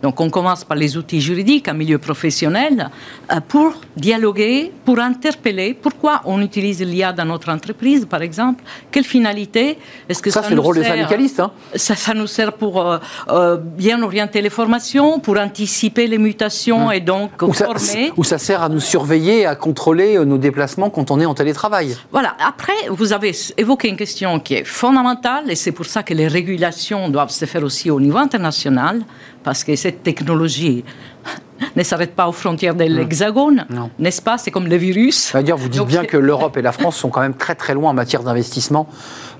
[0.03, 2.91] donc on commence par les outils juridiques, un milieu professionnel,
[3.31, 5.75] euh, pour dialoguer, pour interpeller.
[5.75, 10.55] Pourquoi on utilise l'IA dans notre entreprise, par exemple Quelle finalité Est-ce que ça, c'est
[10.55, 15.21] le rôle des syndicalistes hein ça, nous sert pour euh, euh, bien orienter les formations,
[15.21, 16.93] pour anticiper les mutations hum.
[16.93, 17.79] et donc ou former.
[17.79, 21.35] Ça, ou ça sert à nous surveiller, à contrôler nos déplacements quand on est en
[21.35, 21.97] télétravail.
[22.11, 22.35] Voilà.
[22.47, 26.27] Après, vous avez évoqué une question qui est fondamentale et c'est pour ça que les
[26.27, 29.03] régulations doivent se faire aussi au niveau international
[29.43, 30.85] parce que cette technologie
[31.77, 33.67] ne s'arrête pas aux frontières de l'Hexagone,
[33.99, 34.39] n'est-ce pas?
[34.39, 35.33] C'est comme le virus.
[35.35, 37.95] vous dites bien que l'Europe et la France sont quand même très très loin en
[37.95, 38.89] matière d'investissement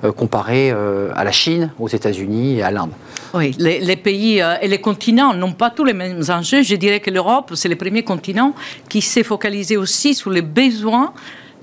[0.05, 2.93] euh, comparé euh, à la Chine, aux États-Unis et à l'Inde.
[3.35, 6.63] Oui, les, pays euh, et les continents n'ont pas tous les mêmes enjeux.
[6.63, 8.55] Je dirais que l'Europe, c'est le premier continent
[8.89, 11.13] qui s'est focalisé aussi sur les besoins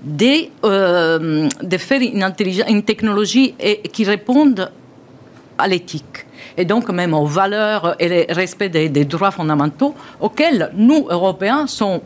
[0.04, 2.32] de, de faire une,
[2.70, 4.72] une technologie et, qui réponde
[5.58, 6.27] à l'éthique
[6.58, 11.68] et donc même aux valeurs et le respect des, des droits fondamentaux auxquels nous, Européens,
[11.68, 12.02] sommes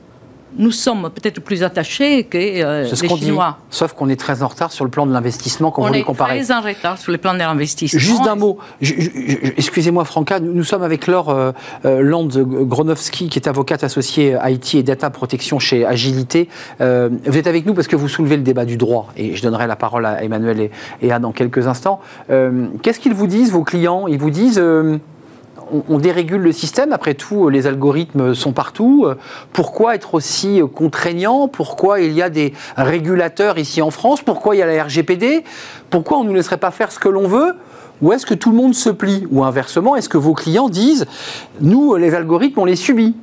[0.58, 3.58] nous sommes peut-être plus attachés que euh, les Chinois.
[3.70, 6.04] sauf qu'on est très en retard sur le plan de l'investissement quand on vous les
[6.04, 6.38] comparez.
[6.38, 8.00] On est très en retard sur le plan de l'investissement.
[8.00, 8.58] Juste un mot.
[8.82, 10.40] Excusez-moi, Franca.
[10.40, 11.52] Nous, sommes avec Laure euh,
[11.86, 16.50] euh, Land Gronowski, qui est avocate associée IT et Data Protection chez Agilité.
[16.80, 19.08] vous êtes avec nous parce que vous soulevez le débat du droit.
[19.18, 22.02] Et je donnerai la parole à Emmanuel et, et Anne dans quelques instants.
[22.30, 24.08] Qu'est-ce qu'ils vous disent, vos clients?
[24.08, 24.62] Ils vous disent
[25.90, 26.94] on, dérégule le système.
[26.94, 29.08] Après tout, les algorithmes sont partout.
[29.54, 31.48] Pourquoi être aussi contraignant?
[31.48, 34.22] Pourquoi il y a des régulateurs ici en France?
[34.22, 35.44] Pourquoi il y a la RGPD
[35.90, 37.56] Pourquoi on ne nous laisserait pas faire ce que l'on veut?
[38.02, 39.28] Ou est-ce que tout le monde se plie?
[39.32, 41.06] Ou inversement, est-ce que vos clients disent,
[41.60, 43.16] nous, les algorithmes, on les subit?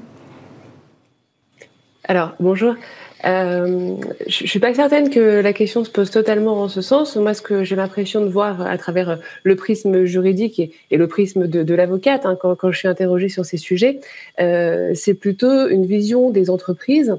[2.04, 2.74] Alors, bonjour.
[3.24, 7.16] Euh, je suis pas certaine que la question se pose totalement en ce sens.
[7.16, 11.46] Moi, ce que j'ai l'impression de voir à travers le prisme juridique et, le prisme
[11.46, 14.00] de, l'avocate, hein, quand, quand, je suis interrogée sur ces sujets,
[14.40, 17.16] euh, c'est plutôt une vision des entreprises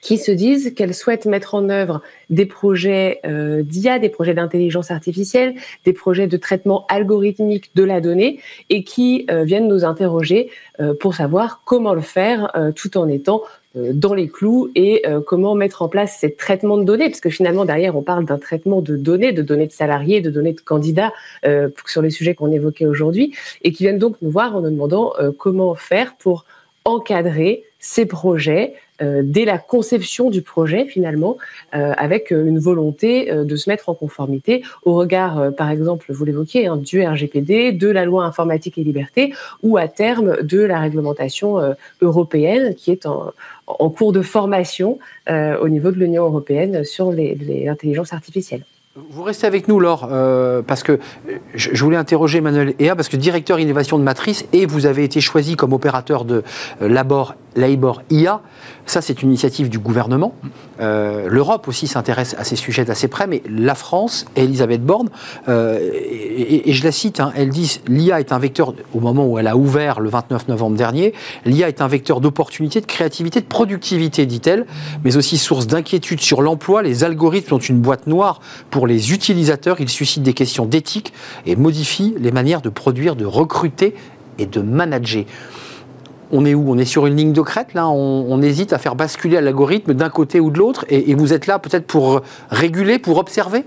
[0.00, 4.90] qui se disent qu'elles souhaitent mettre en œuvre des projets euh, d'IA, des projets d'intelligence
[4.90, 5.54] artificielle,
[5.84, 10.94] des projets de traitement algorithmique de la donnée et qui euh, viennent nous interroger euh,
[10.94, 13.42] pour savoir comment le faire euh, tout en étant
[13.76, 17.20] euh, dans les clous et euh, comment mettre en place ces traitements de données, parce
[17.20, 20.52] que finalement derrière on parle d'un traitement de données, de données de salariés, de données
[20.52, 21.12] de candidats
[21.86, 25.12] sur les sujets qu'on évoquait aujourd'hui, et qui viennent donc nous voir en nous demandant
[25.38, 26.44] comment faire pour
[26.84, 31.36] encadrer ces projets dès la conception du projet finalement,
[31.74, 36.24] euh, avec euh, une volonté de se mettre en conformité au regard, par exemple, vous
[36.24, 40.78] l'évoquiez, hein, du RGPD, de la loi informatique et liberté, ou à terme de la
[40.80, 43.32] réglementation européenne qui est en,
[43.90, 48.64] cours de formation au niveau de l'Union européenne sur l'intelligence artificielle.
[49.10, 50.08] Vous restez avec nous, Laure,
[50.68, 51.00] parce que
[51.52, 55.20] je, voulais interroger Emmanuel Ea, parce que directeur innovation de Matrice, et vous avez été
[55.20, 56.44] choisi comme opérateur de
[56.80, 58.40] Labor, Labor IA.
[58.86, 60.34] Ça, c'est une initiative du gouvernement.
[60.80, 65.08] Euh, L'Europe aussi s'intéresse à ces sujets d'assez près, mais la France, Elisabeth Borne,
[65.48, 69.38] euh, et, je la cite, hein, elle dit l'IA est un vecteur, au moment où
[69.38, 71.14] elle a ouvert le 29 novembre dernier,
[71.46, 74.66] l'IA est un vecteur d'opportunité, de créativité, de productivité, dit-elle,
[75.02, 76.82] mais aussi source d'inquiétude sur l'emploi.
[76.82, 79.80] Les algorithmes sont une boîte noire pour les utilisateurs.
[79.80, 81.12] Ils suscitent des questions d'éthique
[81.46, 83.94] et modifient les manières de produire, de recruter
[84.38, 85.24] et de manager
[86.34, 86.70] on est où?
[86.70, 87.88] On est sur une ligne de crête, là?
[87.88, 91.58] On, hésite à faire basculer l'algorithme d'un côté ou de l'autre, et, vous êtes là
[91.58, 92.20] peut-être pour
[92.50, 93.64] réguler, pour observer?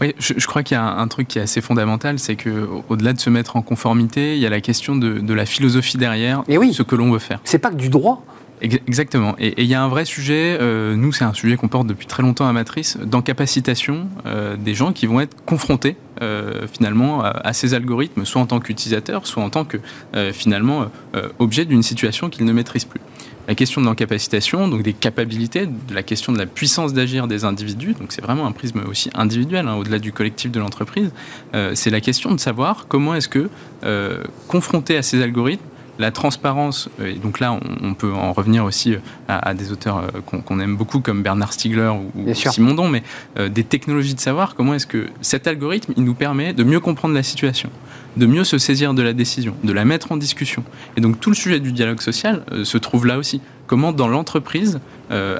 [0.00, 3.12] Oui, je, crois qu'il y a un, truc qui est assez fondamental, c'est que au-delà
[3.12, 6.74] de se mettre en conformité, il y a la question de, la philosophie derrière, oui,
[6.74, 7.40] ce que l'on veut faire.
[7.44, 8.22] C'est pas que du droit.
[8.72, 9.34] Exactement.
[9.38, 12.06] Et il y a un vrai sujet, euh, nous c'est un sujet qu'on porte depuis
[12.06, 17.52] très longtemps à Matrice, d'encapacitation euh, des gens qui vont être confrontés euh, finalement à,
[17.52, 19.78] ces algorithmes, soit en tant qu'utilisateurs, soit en tant que
[20.32, 20.86] finalement
[21.38, 23.00] objet d'une situation qu'ils ne maîtrisent plus.
[23.48, 27.44] La question de l'encapacitation, donc des capacités, de la question de la puissance d'agir des
[27.44, 31.10] individus, donc c'est vraiment un prisme aussi individuel, hein, au-delà du collectif de l'entreprise,
[31.74, 33.48] c'est la question de savoir comment est-ce que,
[34.48, 35.62] confronté à ces algorithmes,
[35.98, 39.98] la transparence, euh, et donc là on, peut en revenir aussi euh, à, des auteurs
[39.98, 43.02] euh, qu'on aime beaucoup comme Bernard Stiegler ou, Simon Don, mais
[43.48, 47.14] des technologies de savoir, comment est-ce que cet algorithme il nous permet de mieux comprendre
[47.14, 47.70] la situation,
[48.16, 50.64] de mieux se saisir de la décision, de la mettre en discussion.
[50.96, 53.40] Et donc tout le sujet du dialogue social se trouve là aussi.
[53.66, 54.80] Comment dans l'entreprise,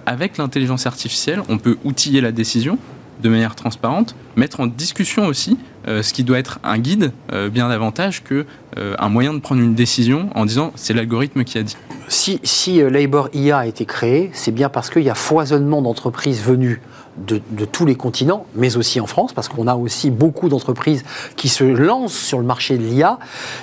[0.07, 2.79] avec l'intelligence artificielle, on peut outiller la décision
[3.23, 7.69] de manière transparente, mettre en discussion aussi ce qui doit être un guide euh, bien
[7.69, 8.47] davantage que
[8.79, 11.77] euh, un moyen de prendre une décision en disant c'est l'algorithme qui a dit.
[12.09, 16.43] Si, si Labor IA a été créé, c'est bien parce qu'il y a foisonnement d'entreprises
[16.43, 16.81] venues
[17.17, 21.03] de, de, tous les continents, mais aussi en France, parce qu'on a aussi beaucoup d'entreprises
[21.37, 23.19] qui se lancent sur le marché de l'IA.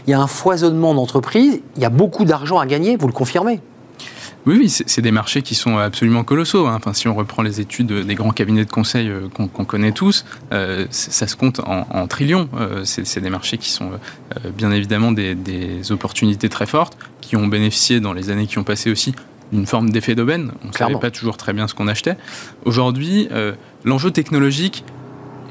[0.08, 3.14] Il y a un foisonnement d'entreprises, il y a beaucoup d'argent à gagner, vous le
[3.14, 3.62] confirmez
[4.46, 6.68] oui, oui c'est des marchés qui sont absolument colossaux.
[6.68, 6.76] Hein.
[6.76, 10.26] Enfin, si on reprend les études des grands cabinets de conseil euh, qu'on connaît tous,
[10.52, 12.50] euh, ça se compte en, trillions.
[12.56, 13.92] Euh, c'est des marchés qui sont
[14.56, 18.64] bien évidemment des, des, opportunités très fortes, qui ont bénéficié dans les années qui ont
[18.64, 19.14] passé aussi
[19.52, 20.52] d'une forme d'effet d'aubaine.
[20.64, 22.18] On ne savait pas toujours très bien ce qu'on achetait.
[22.66, 23.30] Aujourd'hui,
[23.84, 24.84] l'enjeu technologique,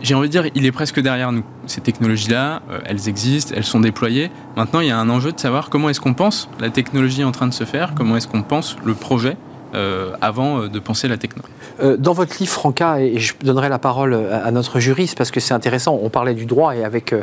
[0.02, 1.44] j'ai envie de dire, il est presque derrière nous.
[1.66, 4.30] Ces technologies-là, euh, elles existent, elles sont déployées.
[4.56, 7.32] Maintenant, il y a un enjeu de savoir comment est-ce qu'on pense la technologie en
[7.32, 9.36] train de se faire, comment est-ce qu'on pense le projet
[9.74, 11.52] euh, avant euh, de penser la technologie.
[11.98, 15.54] dans votre livre, Franca, et je donnerai la parole à, notre juriste parce que c'est
[15.54, 17.14] intéressant, on parlait du droit et avec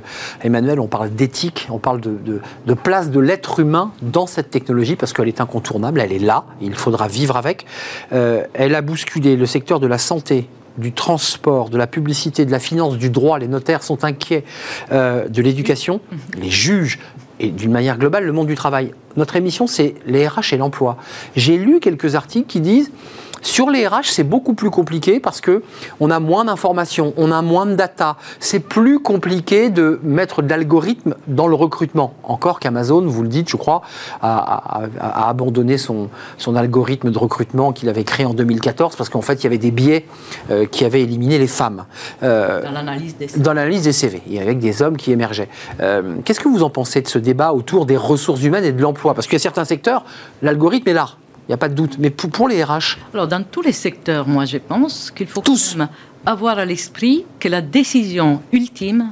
[0.42, 2.18] Emmanuel, on parle d'éthique, on parle de,
[2.66, 6.46] de place de l'être humain dans cette technologie parce qu'elle est incontournable, elle est là,
[6.60, 7.68] il faudra vivre avec.
[8.10, 12.60] elle a bousculé le secteur de la santé, du transport, de la publicité, de la
[12.60, 14.44] finance, du droit, les notaires sont inquiets
[14.92, 16.02] euh, de l'éducation,
[16.40, 17.00] les juges
[17.40, 18.94] et d'une manière globale le monde du travail.
[19.16, 20.98] Notre émission, c'est les RH et l'emploi.
[21.36, 22.92] J'ai lu quelques articles qui disent
[23.42, 25.64] sur les RH, c'est beaucoup plus compliqué parce que
[26.00, 28.18] on a moins d'informations, on a moins de data.
[28.40, 32.14] C'est plus compliqué de mettre de l'algorithme dans le recrutement.
[32.24, 33.82] Encore qu'Amazon, vous le dites, je crois,
[34.22, 34.82] a,
[35.28, 39.44] abandonné son, son, algorithme de recrutement qu'il avait créé en 2014 parce qu'en fait, il
[39.46, 40.06] y avait des biais
[40.52, 41.86] euh, qui avaient éliminé les femmes.
[42.24, 43.44] Euh, dans l'analyse des CV.
[43.44, 45.50] Dans l'analyse des CV, et avec des hommes qui émergeaient.
[45.82, 48.82] Euh, qu'est-ce que vous en pensez de ce débat autour des ressources humaines et de
[48.82, 49.14] l'emploi?
[49.14, 50.04] Parce qu'il y a certains secteurs,
[50.42, 51.10] l'algorithme est là.
[51.50, 51.98] N'y a pas de doute.
[51.98, 55.76] Mais pour, les RH Alors, dans tous les secteurs, moi, je pense qu'il faut Tous.
[56.24, 59.12] avoir à l'esprit que la décision ultime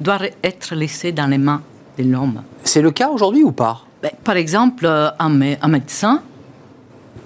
[0.00, 1.62] doit être laissée dans les mains
[1.98, 2.42] de l'homme.
[2.64, 3.82] C'est le cas aujourd'hui ou pas?
[4.02, 6.20] Ben, Par exemple, un, un médecin,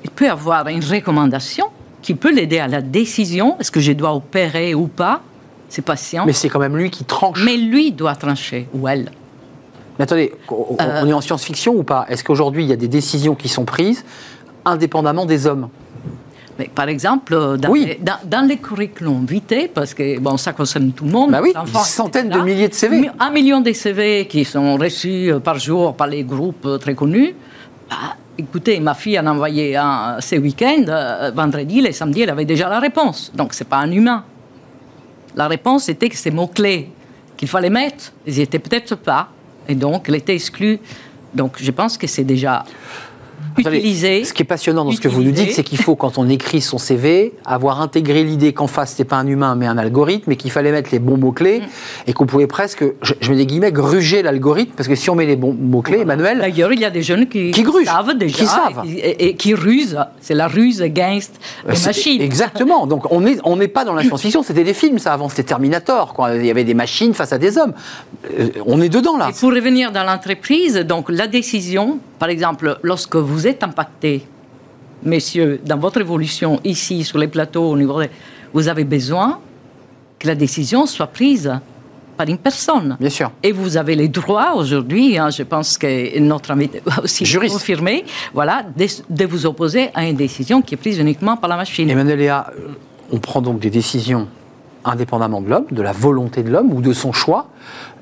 [0.04, 1.66] il peut avoir une recommandation
[2.02, 5.22] qui peut l'aider à la décision, est-ce que je dois opérer ou pas,
[5.70, 6.26] c'est patient.
[6.26, 7.42] Mais c'est quand même lui qui tranche.
[7.44, 9.10] Mais lui doit trancher, ou elle.
[9.98, 11.06] Mais attendez, on, euh.
[11.06, 12.06] est en science-fiction ou pas?
[12.08, 14.04] Est-ce qu'aujourd'hui, il y a des décisions qui sont prises
[14.64, 15.68] indépendamment des hommes?
[16.58, 21.04] Mais par exemple, dans, les, dans, les curriculums vitae, parce que bon, ça concerne tout
[21.06, 21.30] le monde.
[21.30, 23.10] Bah oui, des centaines de milliers de CV.
[23.18, 27.34] Un million de CV qui sont reçus par jour par les groupes très connus.
[27.88, 27.96] Bah,
[28.38, 32.44] écoutez, ma fille en a envoyé un ce week-end, euh, vendredi, le samedi, elle avait
[32.44, 33.32] déjà la réponse.
[33.34, 34.24] Donc, ce n'est pas un humain.
[35.36, 36.90] La réponse était que ces mots-clés
[37.36, 39.28] qu'il fallait mettre, ils n'y étaient peut-être pas.
[39.68, 40.78] Et donc, elle était exclue.
[41.34, 42.64] Donc, je pense que c'est déjà
[43.56, 44.24] utiliser.
[44.24, 46.28] Ce qui est passionnant dans ce que vous nous dites, c'est qu'il faut, quand on
[46.28, 50.30] écrit son CV, avoir intégré l'idée qu'en face, c'est pas un humain, mais un algorithme,
[50.32, 51.64] et qu'il fallait mettre les bons mots-clés, mm.
[52.08, 55.26] et qu'on pouvait presque, je, mets des guillemets, gruger l'algorithme, parce que si on met
[55.26, 56.38] les bons mots-clés, Emmanuel.
[56.38, 58.36] D'ailleurs, il y a des jeunes qui, qui savent déjà.
[58.36, 58.82] Qui savent.
[58.84, 59.98] Et, qui rusent.
[60.20, 62.20] C'est la ruse against les machines.
[62.20, 62.86] Exactement.
[62.86, 66.14] Donc, on n'est on pas dans la science-fiction, c'était des films, ça, avant, c'était Terminator,
[66.14, 66.34] quoi.
[66.34, 67.72] Il y avait des machines face à des hommes.
[68.38, 69.30] Euh, on est dedans, là.
[69.30, 74.26] Et pour revenir dans l'entreprise, donc, la décision, par exemple, lorsque vous êtes impacté,
[75.02, 77.98] messieurs, dans votre évolution ici, sur les plateaux, au niveau
[78.52, 79.40] vous avez besoin
[80.18, 81.50] que la décision soit prise
[82.18, 82.98] par une personne.
[83.00, 83.32] Bien sûr.
[83.42, 86.70] Et vous avez les droits aujourd'hui, hein, je pense que notre ami
[87.02, 87.54] aussi Juriste.
[87.54, 88.04] confirmé,
[88.34, 91.88] voilà, de, vous opposer à une décision qui est prise uniquement par la machine.
[91.88, 92.52] Emmanuel Léa,
[93.10, 94.28] on prend donc des décisions
[94.84, 97.46] indépendamment de l'homme, de la volonté de l'homme ou de son choix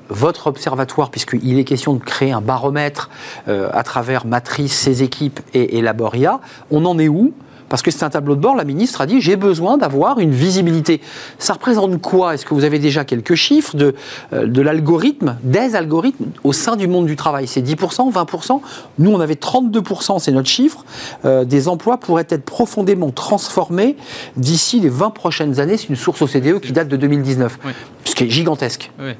[0.09, 3.09] votre observatoire, puisqu'il est question de créer un baromètre
[3.47, 6.39] euh, à travers Matrice, ses équipes et, et Laboria,
[6.71, 7.33] on en est où?
[7.69, 10.31] Parce que c'est un tableau de bord, la ministre a dit j'ai besoin d'avoir une
[10.31, 11.01] visibilité.
[11.37, 12.33] Ça représente quoi?
[12.33, 13.95] Est-ce que vous avez déjà quelques chiffres de,
[14.33, 17.47] euh, de l'algorithme, des algorithmes au sein du monde du travail?
[17.47, 18.61] C'est 10%, 20%
[18.97, 20.83] Nous, on avait 32%, c'est notre chiffre.
[21.25, 23.95] Euh, des emplois pourraient être profondément transformés
[24.35, 25.77] d'ici les 20 prochaines années.
[25.77, 27.59] C'est une source OCDE qui date de 2019,
[28.03, 28.91] ce qui est gigantesque.
[28.99, 29.13] Oui.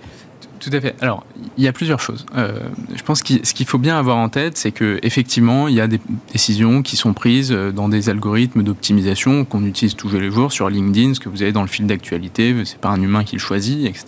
[0.60, 0.96] Tout à fait.
[1.00, 1.26] Alors,
[1.58, 2.26] il y a plusieurs choses.
[2.36, 2.60] Euh,
[2.94, 5.82] je pense que ce qu'il faut bien avoir en tête, c'est que effectivement, il y
[5.82, 6.02] a des
[6.32, 10.70] décisions qui sont prises euh, dans des algorithmes d'optimisation qu'on utilise tous les jours sur
[10.70, 13.42] LinkedIn, ce que vous avez dans le fil d'actualité, c'est pas un humain qui le
[13.42, 14.06] choisit, etc.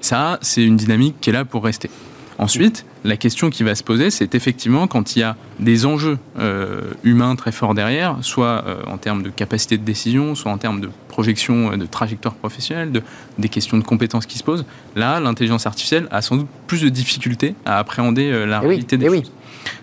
[0.00, 1.90] Ça, c'est une dynamique qui est là pour rester.
[2.38, 6.18] Ensuite, la question qui va se poser, c'est effectivement quand il y a des enjeux
[6.38, 10.58] euh, humains très forts derrière, soit euh, en termes de capacité de décision, soit en
[10.58, 13.02] termes de projection euh, de trajectoire professionnelle, de,
[13.38, 14.64] des questions de compétences qui se posent.
[14.96, 19.06] Là, l'intelligence artificielle a sans doute plus de difficultés à appréhender la eh réalité des
[19.06, 19.32] eh choses.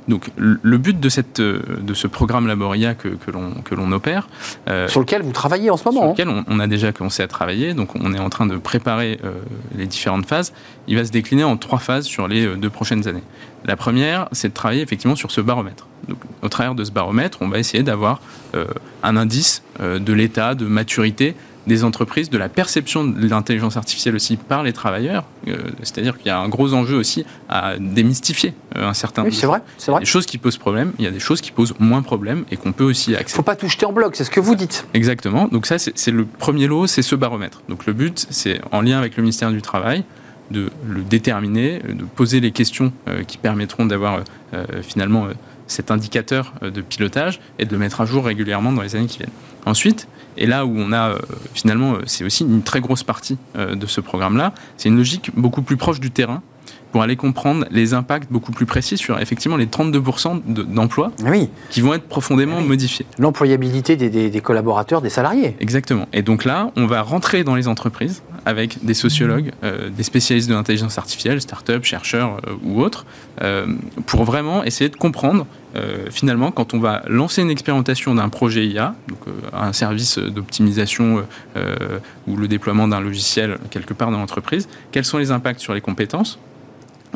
[0.08, 4.28] Donc le but de, cette, de ce programme Laboria que, que l'on opère...
[4.68, 7.28] Euh, sur lequel vous travaillez en ce moment Sur lequel on, a déjà commencé à
[7.28, 9.34] travailler, donc on est en train de préparer euh,
[9.76, 10.54] les différentes phases.
[10.88, 13.24] Il va se décliner en trois phases sur les euh, deux prochaines années.
[13.66, 15.88] La première, c'est de travailler effectivement sur ce baromètre.
[16.08, 18.22] Donc, au travers de ce baromètre, on va essayer d'avoir
[19.04, 21.36] un indice de l'état de maturité
[21.70, 25.24] des entreprises, de la perception de l'intelligence artificielle aussi par les travailleurs.
[25.48, 29.34] Euh, c'est-à-dire qu'il y a un gros enjeu aussi à démystifier euh, un certain oui,
[29.34, 30.02] c'est vrai, c'est vrai.
[30.02, 32.58] Des choses qui posent problème, il y a des choses qui posent moins problème et
[32.58, 33.32] qu'on peut aussi accepter.
[33.32, 34.86] Il ne faut pas tout jeter en bloc, c'est ce que vous dites.
[34.94, 35.48] Exactement.
[35.48, 37.62] Donc ça, c'est le premier lot, c'est ce baromètre.
[37.70, 40.04] Donc le but, c'est en lien avec le ministère du Travail,
[40.52, 44.24] de le déterminer, de poser les questions euh, qui permettront d'avoir
[44.82, 45.28] finalement
[45.68, 49.20] cet indicateur de pilotage et de le mettre à jour régulièrement dans les années qui
[49.20, 49.30] viennent.
[49.68, 50.08] Ensuite,
[50.40, 51.20] et là où on a euh,
[51.54, 55.32] finalement, euh, c'est aussi une très grosse partie euh, de ce programme-là, c'est une logique
[55.36, 56.42] beaucoup plus proche du terrain
[56.92, 61.50] pour aller comprendre les impacts beaucoup plus précis sur effectivement les 32% d'emplois oui.
[61.70, 63.06] qui vont être profondément modifiés.
[63.20, 65.56] L'employabilité des, collaborateurs, des salariés.
[65.60, 66.08] Exactement.
[66.14, 69.52] Et donc là, on va rentrer dans les entreprises avec des sociologues,
[69.96, 73.06] des spécialistes de l'intelligence artificielle, start-up, chercheurs ou autres,
[74.06, 78.66] pour vraiment essayer de comprendre euh, finalement, quand on va lancer une expérimentation d'un projet
[78.66, 81.24] IA, donc euh, un service d'optimisation
[81.56, 85.74] euh, ou le déploiement d'un logiciel quelque part dans l'entreprise, quels sont les impacts sur
[85.74, 86.40] les compétences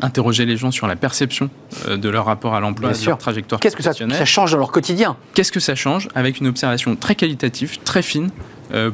[0.02, 1.50] interroger les gens sur la perception
[1.88, 4.72] de leur rapport à l'emploi, de leur trajectoire Qu'est-ce que ça, ça, change dans leur
[4.72, 5.16] quotidien?
[5.34, 8.30] Qu'est-ce que ça change avec une observation très qualitative, très fine,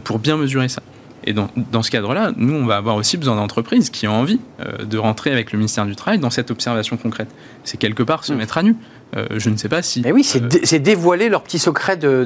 [0.05, 0.83] pour bien mesurer ça?
[1.25, 4.41] Et dans, dans ce cadre-là, nous, on va avoir aussi besoin d'entreprises qui ont envie
[4.83, 7.29] de rentrer avec le ministère du Travail dans cette observation concrète.
[7.65, 8.37] C'est quelque part se mmh.
[8.37, 8.77] mettre à nu.
[9.17, 10.03] Euh, je ne sais pas si.
[10.05, 12.25] Mais oui, c'est, euh, dévoiler leur petit secret de,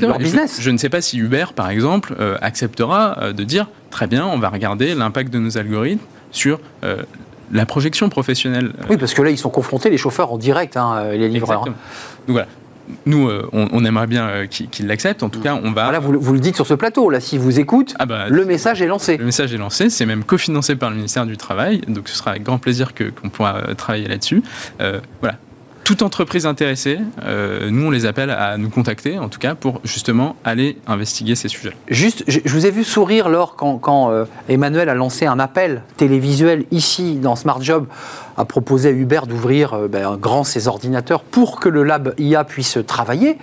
[0.00, 0.58] leur business.
[0.60, 4.38] Je, ne sais pas si Uber, par exemple, euh, acceptera de dire très bien, on
[4.38, 6.00] va regarder l'impact de nos algorithmes
[6.32, 6.60] sur
[7.50, 8.72] la projection professionnelle.
[8.90, 11.62] Oui, parce que là, ils sont confrontés, les chauffeurs, en direct, hein, les livreurs.
[11.62, 11.74] Hein.
[12.26, 12.48] Donc voilà.
[13.06, 15.22] Nous, on, aimerait bien qu'ils l'acceptent.
[15.22, 15.84] En tout cas, on va.
[15.84, 17.10] Voilà, vous, vous, le dites sur ce plateau.
[17.10, 19.16] Là, s'ils vous écoutent, ah bah, le message est lancé.
[19.16, 19.90] Le message est lancé.
[19.90, 21.80] C'est même cofinancé par le ministère du Travail.
[21.88, 24.42] Donc, ce sera avec grand plaisir que, qu'on pourra travailler là-dessus.
[24.78, 25.38] voilà
[25.88, 29.80] toute entreprise intéressée, euh, nous on les appelle à nous contacter, en tout cas pour
[29.84, 31.72] justement aller investiguer ces sujets.
[31.88, 36.66] Juste, je, vous ai vu sourire lors quand, euh, Emmanuel a lancé un appel télévisuel
[36.72, 37.86] ici dans Smart Job
[38.38, 42.44] a proposé à Uber d'ouvrir euh, ben, grand ses ordinateurs pour que le lab IA
[42.44, 43.36] puisse travailler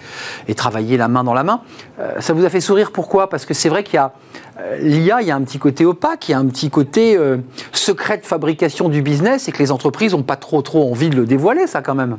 [0.47, 1.61] et travailler la main dans la main.
[1.99, 3.29] Euh, ça vous a fait sourire pourquoi?
[3.29, 4.13] Parce que c'est vrai qu'il y a
[4.59, 7.19] euh, l'IA, il y a un petit côté opaque, il y a un petit côté
[7.73, 11.17] secret de fabrication du business et que les entreprises n'ont pas trop trop envie de
[11.17, 12.17] le dévoiler, ça quand même.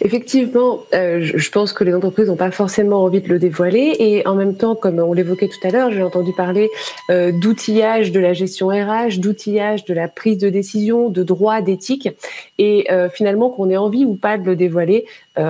[0.00, 3.96] Effectivement, euh, je pense que les entreprises n'ont pas forcément envie de le dévoiler.
[3.98, 6.70] Et en même temps, comme on l'évoquait tout à l'heure, j'ai entendu parler
[7.10, 12.08] euh, d'outillage de la gestion RH, d'outillage de la prise de décision, de droit, d'éthique.
[12.58, 15.04] Et euh, finalement qu'on ait envie ou pas de le dévoiler,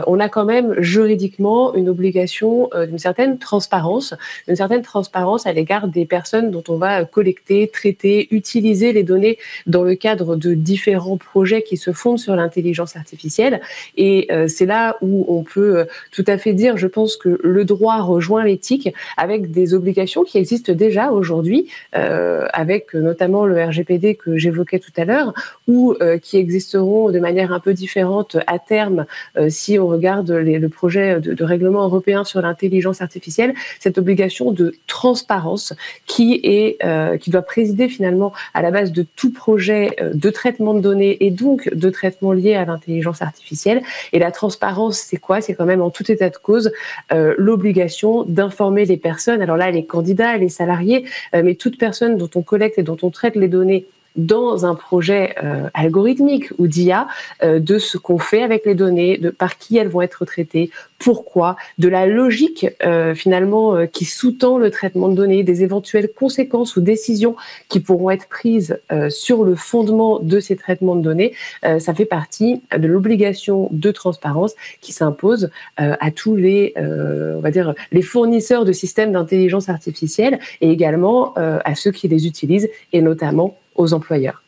[0.07, 4.15] on a quand même juridiquement une obligation d'une certaine transparence,
[4.47, 9.39] une certaine transparence à l'égard des personnes dont on va collecter, traiter, utiliser les données
[9.67, 13.61] dans le cadre de différents projets qui se fondent sur l'intelligence artificielle.
[13.97, 18.01] Et c'est là où on peut tout à fait dire, je pense que le droit
[18.01, 24.79] rejoint l'éthique avec des obligations qui existent déjà aujourd'hui, avec notamment le RGPD que j'évoquais
[24.79, 25.33] tout à l'heure,
[25.67, 29.49] ou euh, qui existeront de manière un peu différente à terme euh,
[29.79, 35.73] on regarde le projet de, règlement européen sur l'intelligence artificielle, cette obligation de transparence
[36.07, 40.75] qui est euh, qui doit présider finalement à la base de tout projet de traitement
[40.75, 43.83] de données et donc de traitement lié à l'intelligence artificielle.
[44.13, 45.41] Et la transparence, c'est quoi?
[45.41, 46.73] C'est quand même en tout état de cause
[47.11, 49.43] l'obligation d'informer les personnes.
[49.43, 53.11] Alors là, les candidats, les salariés, mais toute personne dont on collecte et dont on
[53.11, 53.87] traite les données
[54.19, 57.07] dans un projet euh, algorithmique ou d'IA
[57.43, 60.71] euh, de ce qu'on fait avec les données, de par qui elles vont être traitées,
[60.99, 66.77] pourquoi, de la logique euh, finalement qui sous-tend le traitement de données, des éventuelles conséquences
[66.77, 67.37] ou décisions
[67.69, 71.35] qui pourront être prises sur le fondement de ces traitements de données.
[71.63, 77.75] ça fait partie de l'obligation de transparence qui s'impose à tous les, on va dire,
[77.93, 83.57] les fournisseurs de systèmes d'intelligence artificielle et également à ceux qui les utilisent et notamment
[83.79, 84.43] aux employeurs.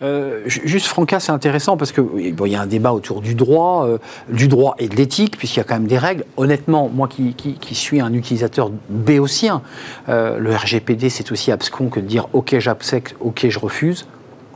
[0.00, 3.84] Euh, juste Franca, c'est intéressant parce que il y a un débat autour du droit,
[3.86, 3.98] euh,
[4.28, 6.24] du droit et de l'éthique, puisqu'il y a quand même des règles.
[6.36, 7.34] Honnêtement, moi qui,
[7.74, 9.62] suis un utilisateur béotien,
[10.08, 14.06] euh, le RGPD c'est aussi abscon que de dire OK j'accepte, OK je refuse.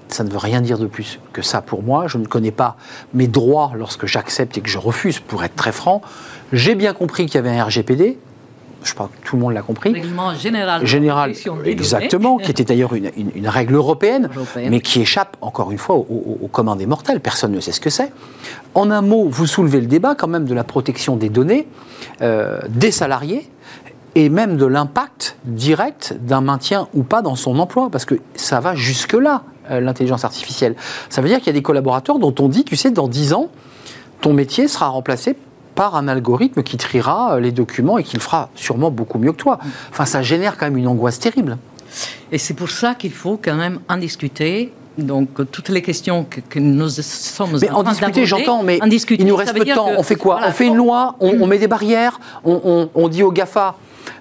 [0.07, 2.07] Ça ne veut rien dire de plus que ça pour moi.
[2.07, 2.77] Je ne connais pas
[3.15, 6.03] mes droits lorsque j'accepte et que je refuse, pour être très franc.
[6.53, 8.19] J'ai bien compris qu'il y avait un RGPD
[8.85, 9.93] je crois que tout le monde l'a compris.
[9.93, 10.87] Règlement général.
[10.87, 11.33] Général,
[11.65, 16.77] exactement, qui était d'ailleurs une, règle européenne, mais qui échappe, encore une fois, au, commun
[16.77, 17.21] des mortels.
[17.21, 18.13] Personne ne sait ce que c'est.
[18.75, 21.67] En un mot, vous soulevez le débat quand même de la protection des données,
[22.21, 23.49] euh, des salariés,
[24.15, 28.61] et même de l'impact direct d'un maintien ou pas dans son emploi, parce que ça
[28.61, 30.75] va jusque-là, euh, l'intelligence artificielle.
[31.09, 33.33] Ça veut dire qu'il y a des collaborateurs dont on dit, tu sais, dans 10
[33.33, 33.49] ans,
[34.21, 35.37] ton métier sera remplacé
[35.83, 39.33] par un algorithme qui triera euh, les documents et qui le fera sûrement beaucoup mieux
[39.33, 39.59] que toi.
[39.91, 41.59] Enfin, ça génère quand même une angoisse terrible.
[42.31, 44.73] Et c'est pour ça qu'il faut quand même en discuter.
[44.97, 49.55] Donc, toutes les questions que, nous sommes mais en, discuter, j'entends, mais il nous reste
[49.55, 49.91] peu de temps.
[49.99, 50.39] on fait quoi?
[50.47, 53.75] On fait une loi, on, met des barrières, on, on dit aux GAFA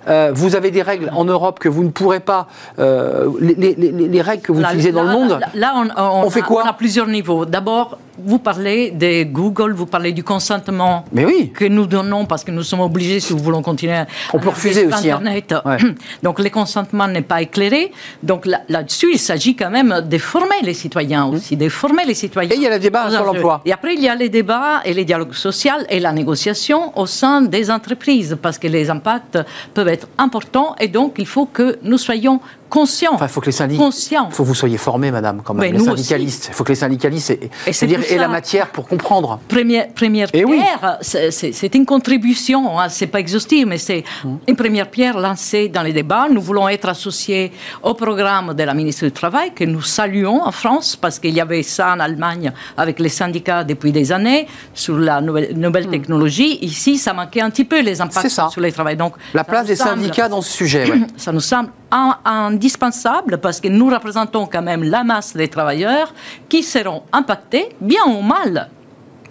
[0.08, 2.48] euh, vous avez des règles en Europe que vous ne pourrez pas,
[2.80, 5.40] euh, les, règles que vous utilisez dans le monde.
[5.54, 7.46] Là, on, fait quoi On a plusieurs niveaux.
[7.46, 11.52] D'abord, vous parlez de Google, vous parlez du consentement Mais oui.
[11.54, 14.04] que nous donnons parce que nous sommes obligés, si nous voulons continuer.
[14.34, 15.10] On peut refuser aussi.
[15.10, 15.22] Hein.
[15.26, 15.56] Internet.
[16.24, 17.92] Donc, le consentement n'est pas éclairé.
[18.22, 21.34] Donc, là-dessus, il s'agit quand même de former les citoyens mmh.
[21.34, 22.52] aussi, de former les citoyens.
[22.52, 23.62] Et il y a le débat sur l'emploi.
[23.66, 27.06] Et après, il y a les débats et les dialogues sociaux et la négociation au
[27.06, 29.40] sein des entreprises parce que les impacts
[29.74, 32.40] peuvent être importants et donc il faut que nous soyons
[32.72, 33.12] conscients.
[33.14, 34.12] Enfin, il faut que les syndicalistes.
[34.12, 35.74] Il faut que vous soyez formés, madame, quand même.
[35.74, 36.48] les syndicalistes.
[36.50, 39.40] Il faut que les syndicalistes aient, la matière pour comprendre.
[39.48, 42.80] Première, première eh pierre, c'est une contribution.
[42.80, 44.40] Hein, c'est pas exhaustif, mais c'est hum.
[44.48, 46.28] une première pierre lancée dans les débats.
[46.32, 47.52] Nous voulons être associés
[47.84, 51.42] au programme de la ministre du Travail, que nous saluons en France, parce qu'il y
[51.42, 55.92] avait ça en Allemagne avec les syndicats depuis des années, sur la nouvelle, nouvelle hum.
[55.92, 56.58] technologie.
[56.62, 58.96] Ici, ça manquait un petit peu les impacts sur les travail.
[58.96, 60.86] Donc, la place des syndicats dans ce sujet.
[61.18, 66.14] Ça nous semble indispensable parce que nous représentons quand même la masse des travailleurs
[66.50, 68.70] qui seront impactés, bien ou mal,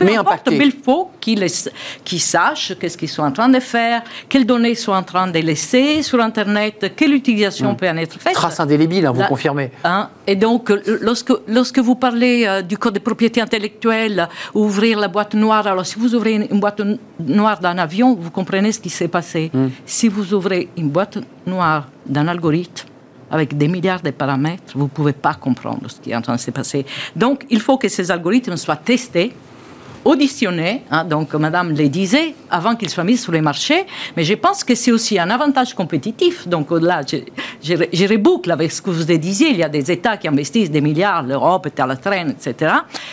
[0.05, 1.45] mais importe, il faut qu'ils
[2.05, 5.39] qu sachent qu'est-ce qu'ils sont en train de faire, quelles données sont en train de
[5.39, 7.77] laisser sur Internet, quelle utilisation hmm.
[7.77, 8.35] peut en être faite.
[8.35, 9.71] Trace indélébile, hein, vous confirmez.
[9.85, 15.09] Hein, et donc, lorsque, lorsque vous parlez euh, du code de propriété intellectuelle, ouvrir la
[15.09, 16.81] boîte noire, alors si vous ouvrez une, boîte
[17.19, 19.51] noire d'un avion, vous comprenez ce qui s'est passé.
[19.53, 19.69] Hmm.
[19.87, 22.87] Si vous ouvrez une boîte noire d'un algorithme,
[23.31, 26.35] avec des milliards de paramètres, vous ne pouvez pas comprendre ce qui est en train
[26.35, 26.85] de se passer.
[27.15, 29.33] Donc, il faut que ces algorithmes soient testés
[30.05, 33.85] auditionner, hein, donc Madame le disait, avant qu'ils soient mis sur les marchés,
[34.17, 36.49] mais je pense que c'est aussi un avantage compétitif.
[36.49, 37.19] Donc là, je,
[37.63, 40.81] je, reboucle avec ce que vous disiez, il y a des États qui investissent des
[40.81, 42.73] milliards, l'Europe est à la traîne, etc.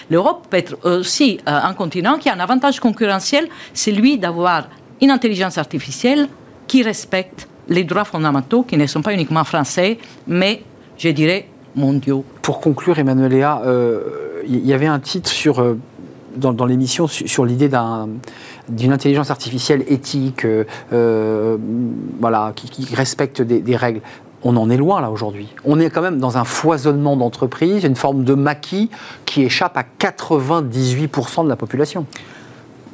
[0.09, 4.67] L'Europe peut être aussi euh, un continent qui a un avantage concurrentiel, c'est lui d'avoir
[5.01, 6.27] une intelligence artificielle
[6.67, 10.63] qui respecte les droits fondamentaux, qui ne sont pas uniquement français, mais,
[10.97, 12.23] je dirais, mondiaux.
[12.41, 14.01] Pour conclure, Emmanuel Léa, euh,
[14.47, 15.59] il y avait un titre sur...
[15.59, 15.77] Euh,
[16.35, 17.69] dans, l'émission sur, l'idée
[18.69, 21.57] d'une intelligence artificielle éthique, euh, euh,
[22.19, 24.01] voilà, qui, respecte des, règles.
[24.43, 25.49] On en est loin là aujourd'hui.
[25.65, 28.89] On est quand même dans un foisonnement d'entreprises, une forme de maquis
[29.25, 32.05] qui échappe à 98% de la population.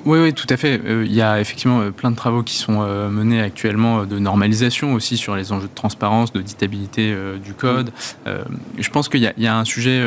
[0.06, 0.82] Oui, oui, tout à fait.
[0.86, 4.20] Euh, il y a effectivement euh, plein de travaux qui sont euh, menés actuellement de
[4.20, 7.92] normalisation aussi sur les enjeux de transparence, d'auditabilité du code.
[8.26, 8.32] Mm.
[8.80, 10.04] je pense qu'il y, a un sujet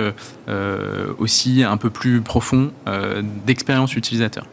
[1.19, 2.71] aussi un peu plus profond
[3.47, 4.47] d'expérience utilisateur.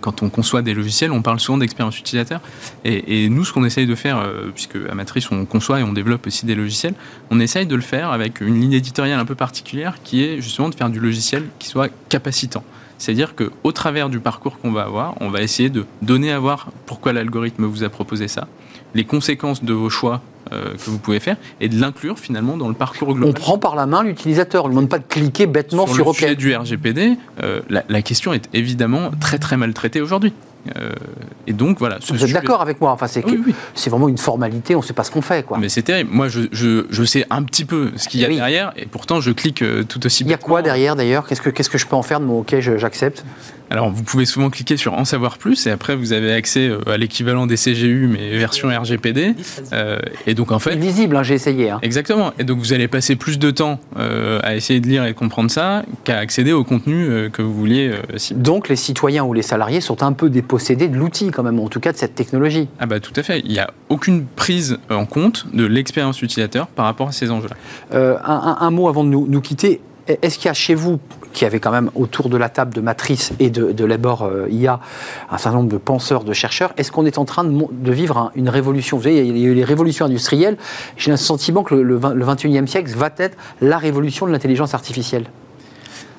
[0.00, 2.40] quand on conçoit des logiciels, on parle souvent d'expérience utilisateur.
[2.84, 6.26] Et, nous, ce qu'on essaye de faire, puisque à Matrice, on conçoit et on développe
[6.26, 6.94] aussi des logiciels,
[7.30, 10.68] on essaye de le faire avec une ligne éditoriale un peu particulière qui est justement
[10.68, 12.64] de faire du logiciel qui soit capacitant.
[12.98, 16.68] C'est-à-dire qu'au travers du parcours qu'on va avoir, on va essayer de donner à voir
[16.86, 18.48] pourquoi l'algorithme vous a proposé ça,
[18.94, 20.20] les conséquences de vos choix
[20.52, 23.30] euh, que vous pouvez faire et de l'inclure finalement dans le parcours global.
[23.30, 26.04] On prend par la main l'utilisateur, on ne demande pas de cliquer bêtement sur, sur
[26.04, 26.16] le OK.
[26.16, 30.32] Sujet du RGPD, euh, la, la, question est évidemment très très mal traitée aujourd'hui.
[30.76, 30.90] Euh,
[31.46, 31.98] et donc voilà.
[32.08, 33.24] Vous êtes d'accord avec moi Enfin, c'est
[33.74, 35.58] c'est vraiment une formalité, on ne sait pas ce qu'on fait, quoi.
[35.58, 36.10] Mais c'est terrible.
[36.12, 39.20] Moi, je, je, je, sais un petit peu ce qu'il y a derrière, et pourtant,
[39.20, 40.24] je clique euh, tout aussi.
[40.24, 41.26] Il y a quoi derrière, d'ailleurs?
[41.26, 43.24] Qu'est-ce que qu'est-ce que je peux en faire de mon OK J'accepte?
[43.70, 46.80] Alors, vous pouvez souvent cliquer sur En savoir plus, et après, vous avez accès euh,
[46.86, 49.34] à l'équivalent des CGU, mais version RGPD.
[50.26, 50.74] et donc, en fait.
[50.76, 51.70] Visible, hein, j'ai essayé.
[51.70, 51.78] Hein.
[51.82, 52.32] Exactement.
[52.38, 55.50] Et donc, vous allez passer plus de temps à essayer de lire et de comprendre
[55.50, 57.92] ça qu'à accéder au contenu que vous vouliez.
[58.32, 61.60] donc, les citoyens ou les salariés sont un peu déposés posséder de l'outil quand même,
[61.60, 62.68] en tout cas de cette technologie.
[62.80, 63.40] Ah bah tout à fait.
[63.44, 67.56] Il n'y a aucune prise en compte de l'expérience utilisateur par rapport à ces enjeux-là.
[67.94, 69.80] Euh, un, mot avant de nous, quitter.
[70.06, 70.98] Est-ce qu'il y a chez vous,
[71.34, 74.48] qui avez quand même autour de la table de Matrice et de, de Labor euh,
[74.50, 74.80] IA,
[75.30, 78.48] un certain nombre de penseurs, de chercheurs, est-ce qu'on est en train de, vivre une
[78.48, 78.96] révolution?
[78.96, 80.56] Vous savez, il y a eu les révolutions industrielles.
[80.96, 85.24] J'ai un sentiment que le, le 21e siècle va être la révolution de l'intelligence artificielle.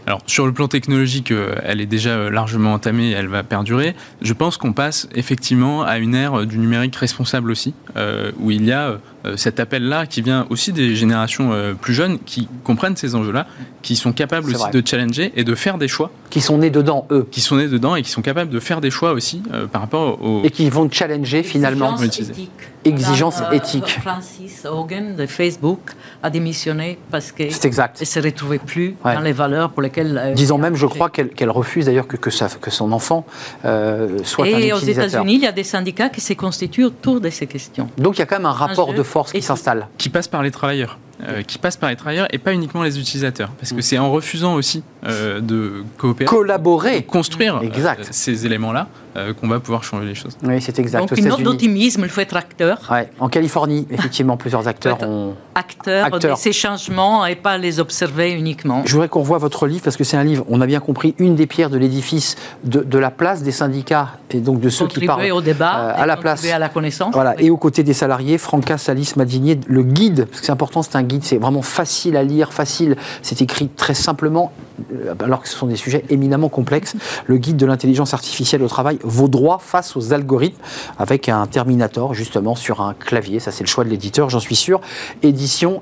[0.10, 3.93] Alors sur le plan technologique, euh, elle est déjà euh, largement entamée, elle va perdurer.
[4.24, 8.66] Je pense qu'on passe effectivement à une ère du numérique responsable aussi, euh, où il
[8.66, 8.97] y a
[9.36, 11.52] cet appel-là qui vient aussi des générations
[11.82, 13.48] plus jeunes qui comprennent ces enjeux-là,
[13.82, 16.12] qui sont capables aussi de challenger et de faire des choix.
[16.30, 17.28] Qui sont nés dedans, eux.
[17.32, 19.42] Qui sont nés dedans et qui sont capables de faire des choix aussi
[19.72, 20.44] par rapport aux...
[20.44, 21.96] Et qui vont challenger finalement.
[22.86, 24.00] Exigence éthique.
[24.02, 25.80] Francis Hogan de Facebook
[26.24, 30.58] a démissionné parce qu'elle ne se retrouvait plus dans les valeurs pour lesquelles euh, Disons
[30.58, 33.26] même, je crois qu'elle refuse d'ailleurs que, que, que, son enfant
[33.66, 34.88] euh, soit Et un utilisateur.
[34.88, 37.90] Et aux États-Unis, il y a des syndicats qui se constituent autour de ces questions.
[37.98, 39.88] Donc il y a quand même un rapport de force qui s'installe.
[39.97, 40.97] Qui passe par les travailleurs.
[41.22, 43.50] Euh, qui passe par les travailleurs et pas uniquement les utilisateurs.
[43.60, 43.82] Parce que mm.
[43.82, 47.62] c'est en refusant aussi de coopérer, collaborer, construire
[48.12, 48.88] ces éléments-là
[49.40, 50.38] qu'on va pouvoir changer les choses.
[50.44, 51.02] Oui, c'est exact.
[51.02, 52.88] Donc une note d'optimisme, il faut être acteur.
[52.90, 53.10] Ouais.
[53.20, 55.36] En Californie, effectivement, plusieurs acteurs ont...
[55.56, 58.84] Acteurs, de ces changements et pas les observer uniquement.
[58.86, 61.16] Je voudrais qu'on revoie votre livre parce que c'est un livre, on a bien compris,
[61.20, 64.88] une des pierres de l'édifice de, de, la place des syndicats et donc de ceux
[64.88, 67.14] qui parlent au débat, à la place, à la connaissance.
[67.14, 70.82] Voilà, et aux côtés des salariés, Franca Salis Madinier, le guide, parce que c'est important,
[70.82, 74.53] c'est un guide, c'est vraiment facile à lire, facile, c'est écrit très simplement,
[74.93, 76.95] euh, alors que ce sont des sujets éminemment complexes.
[77.26, 80.62] Le guide de l'intelligence artificielle au travail, vos droits face aux algorithmes,
[80.97, 84.55] avec un Terminator justement sur un clavier, ça c'est le choix de l'éditeur, j'en suis
[84.55, 84.80] sûr.
[85.24, 85.82] Édition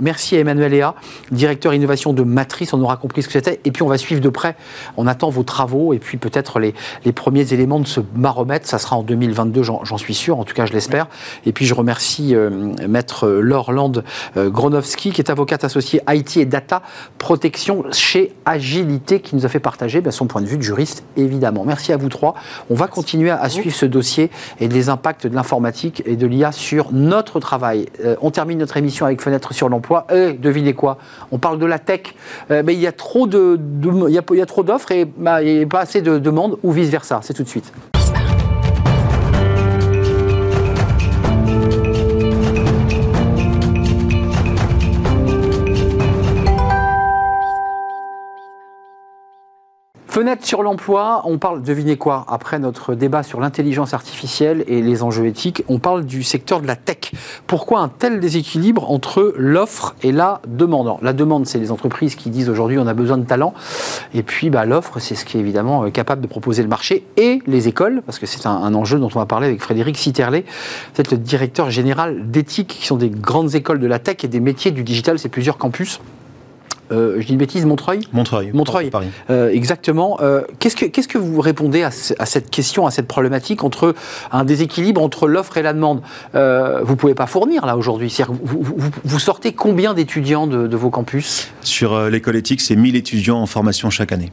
[0.00, 0.94] Merci à Emmanuel Ea,
[1.30, 2.72] directeur innovation de Matrice.
[2.72, 3.60] On aura compris ce que c'était.
[3.64, 4.56] Et puis, on va suivre de près.
[4.96, 6.74] On attend vos travaux et puis peut-être les,
[7.04, 8.66] les, premiers éléments de ce baromètre.
[8.66, 10.38] Ça sera en 2022, j'en suis sûr.
[10.38, 11.06] En tout cas, je l'espère.
[11.46, 12.50] Et puis, je remercie euh,
[12.88, 13.92] Maître Laure Land
[14.36, 16.82] euh, Gronowski, qui est avocate associée IT et Data
[17.18, 21.04] Protection chez Agilité, qui nous a fait partager ben, son point de vue de juriste,
[21.16, 21.64] évidemment.
[21.64, 22.34] Merci à vous trois.
[22.70, 24.30] On va continuer à, suivre ce dossier
[24.60, 27.86] et les impacts de l'informatique et de l'IA sur notre travail.
[28.04, 30.06] Euh, on termine notre émission avec Fenêtre sur l'emploi.
[30.14, 30.98] Et devinez quoi?
[31.32, 32.14] On parle de la tech.
[32.50, 33.56] Euh, mais il y a trop de,
[34.62, 37.20] d'offres et bah, pas assez de demandes ou vice versa.
[37.22, 37.72] C'est tout de suite.
[50.12, 55.02] Fenêtre sur l'emploi, on parle, devinez quoi, après notre débat sur l'intelligence artificielle et les
[55.02, 57.12] enjeux éthiques, on parle du secteur de la tech.
[57.46, 60.98] Pourquoi un tel déséquilibre entre l'offre et la demande?
[61.00, 63.54] La demande, c'est les entreprises qui disent aujourd'hui on a besoin de talent,
[64.12, 67.06] et puis bah, l'offre, c'est ce qui est évidemment euh, capable de proposer le marché,
[67.16, 70.44] et les écoles, parce que c'est un, enjeu dont on va parler avec Frédéric Citerlet,
[70.92, 74.40] c'est le directeur général d'éthique, qui sont des grandes écoles de la tech et des
[74.40, 76.00] métiers du digital, c'est plusieurs campus.
[76.90, 78.50] Euh, je dis une bêtise, Montreuil Montreuil.
[78.52, 78.90] Montreuil.
[78.90, 79.08] Paris.
[79.30, 80.18] Euh, exactement.
[80.20, 83.94] Euh, qu'est-ce, que, vous répondez à, cette question, à cette problématique entre
[84.30, 86.02] un déséquilibre entre l'offre et la demande?
[86.32, 88.14] Vous ne pouvez pas fournir là aujourd'hui.
[88.28, 91.48] Vous, vous, sortez combien d'étudiants de, vos campus?
[91.62, 94.32] Sur l'école éthique, c'est 1000 étudiants en formation chaque année.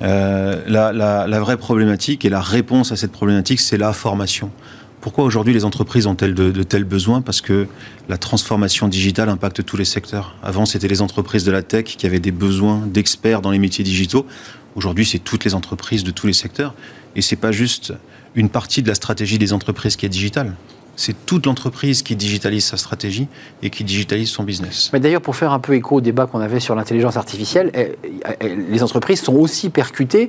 [0.00, 4.50] la, la, vraie problématique et la réponse à cette problématique, c'est la formation.
[5.00, 7.22] Pourquoi aujourd'hui les entreprises ont-elles de, tels besoins?
[7.22, 7.66] Parce que
[8.08, 10.34] la transformation digitale impacte tous les secteurs.
[10.42, 13.84] Avant, c'était les entreprises de la tech qui avaient des besoins d'experts dans les métiers
[13.84, 14.26] digitaux.
[14.74, 16.74] Aujourd'hui, c'est toutes les entreprises de tous les secteurs.
[17.16, 17.94] Et c'est pas juste
[18.34, 20.54] une partie de la stratégie des entreprises qui est digitale
[21.00, 23.26] c'est toute l'entreprise qui digitalise sa stratégie
[23.62, 24.90] et qui digitalise son business.
[24.92, 27.96] Mais d'ailleurs, pour faire un peu écho au débat qu'on avait sur l'intelligence artificielle, eh,
[28.42, 30.28] eh, les entreprises sont aussi percutées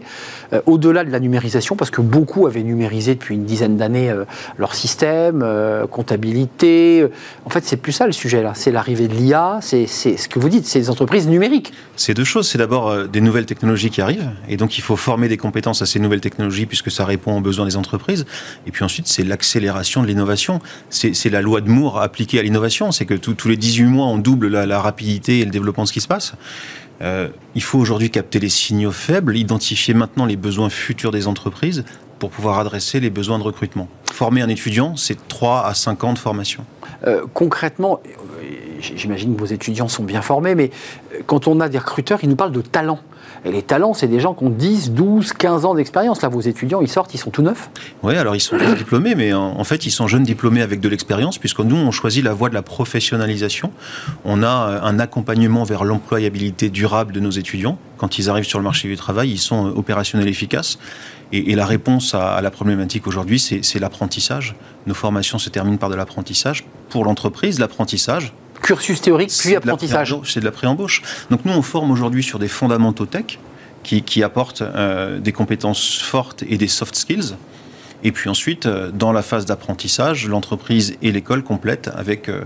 [0.54, 4.24] euh, au-delà de la numérisation, parce que beaucoup avaient numérisé depuis une dizaine d'années euh,
[4.58, 7.06] leur système, euh, comptabilité.
[7.44, 8.54] En fait, c'est plus ça le sujet là.
[8.56, 11.74] C'est l'arrivée de l'IA, c'est ce que vous dites, c'est des entreprises numériques.
[11.98, 12.48] C'est deux choses.
[12.48, 15.86] C'est d'abord des nouvelles technologies qui arrivent, et donc il faut former des compétences à
[15.86, 18.26] ces nouvelles technologies puisque ça répond aux besoins des entreprises.
[18.68, 22.92] Et puis ensuite, c'est l'accélération de l'innovation c'est la loi de Moore appliquée à l'innovation.
[22.92, 25.94] C'est que tous les 18 mois, on double la, rapidité et le développement de ce
[25.94, 26.34] qui se passe.
[27.02, 31.84] Euh, il faut aujourd'hui capter les signaux faibles, identifier maintenant les besoins futurs des entreprises
[32.20, 33.88] pour pouvoir adresser les besoins de recrutement.
[34.14, 36.64] Former un étudiant, c'est 3 à 5 ans de formation.
[37.08, 38.00] Euh, concrètement,
[38.80, 40.70] j'imagine que vos étudiants sont bien formés, mais
[41.26, 43.00] quand on a des recruteurs, ils nous parlent de talent.
[43.44, 46.22] Et les talents, c'est des gens qui ont 10, 12, 15 ans d'expérience.
[46.22, 47.72] Là, vos étudiants, ils sortent, ils sont tout neufs
[48.04, 51.40] Oui, alors ils sont diplômés, mais en, fait, ils sont jeunes diplômés avec de l'expérience,
[51.40, 53.72] puisque nous, on choisit la voie de la professionnalisation.
[54.26, 57.80] On a euh, un accompagnement vers l'employabilité durable de nos étudiants.
[57.98, 60.78] Quand ils arrivent sur le marché du travail, ils sont euh, opérationnels efficaces.
[61.32, 64.56] Et, la réponse à, la problématique aujourd'hui, c'est l'apprentissage.
[64.86, 66.66] Nos formations se terminent par de l'apprentissage.
[66.90, 70.16] Pour l'entreprise, l'apprentissage, cursus théorique puis apprentissage.
[70.26, 71.02] C'est de la pré-embauche.
[71.30, 73.40] Donc nous, on forme aujourd'hui sur des fondamentaux tech
[73.84, 77.36] qui, apportent euh, des compétences fortes et des soft skills.
[78.04, 82.44] Et puis ensuite, euh, dans la phase d'apprentissage, l'entreprise et l'école complètent avec euh,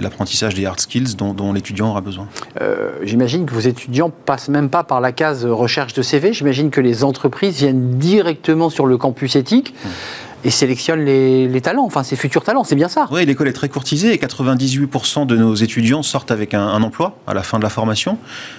[0.00, 2.26] l'apprentissage des hard skills dont, l'étudiant aura besoin.
[3.02, 6.32] J'imagine que vos étudiants passent même pas par la case recherche de CV.
[6.32, 9.74] J'imagine que les entreprises viennent directement sur le campus éthique.
[9.84, 9.88] Mmh
[10.44, 13.08] et sélectionne les, talents, enfin ses futurs talents, c'est bien ça.
[13.10, 17.32] Oui, l'école est très courtisée et 98% de nos étudiants sortent avec un, emploi à
[17.32, 18.18] la fin de la formation,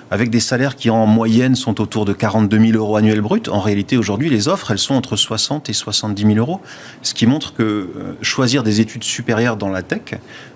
[0.09, 3.41] avec des salaires qui en moyenne sont autour de 42 000 euros annuels bruts.
[3.51, 6.59] En réalité, aujourd'hui, les offres, elles sont entre 60 et 70 000 euros,
[7.03, 10.15] ce qui montre que euh, choisir des études supérieures dans la tech,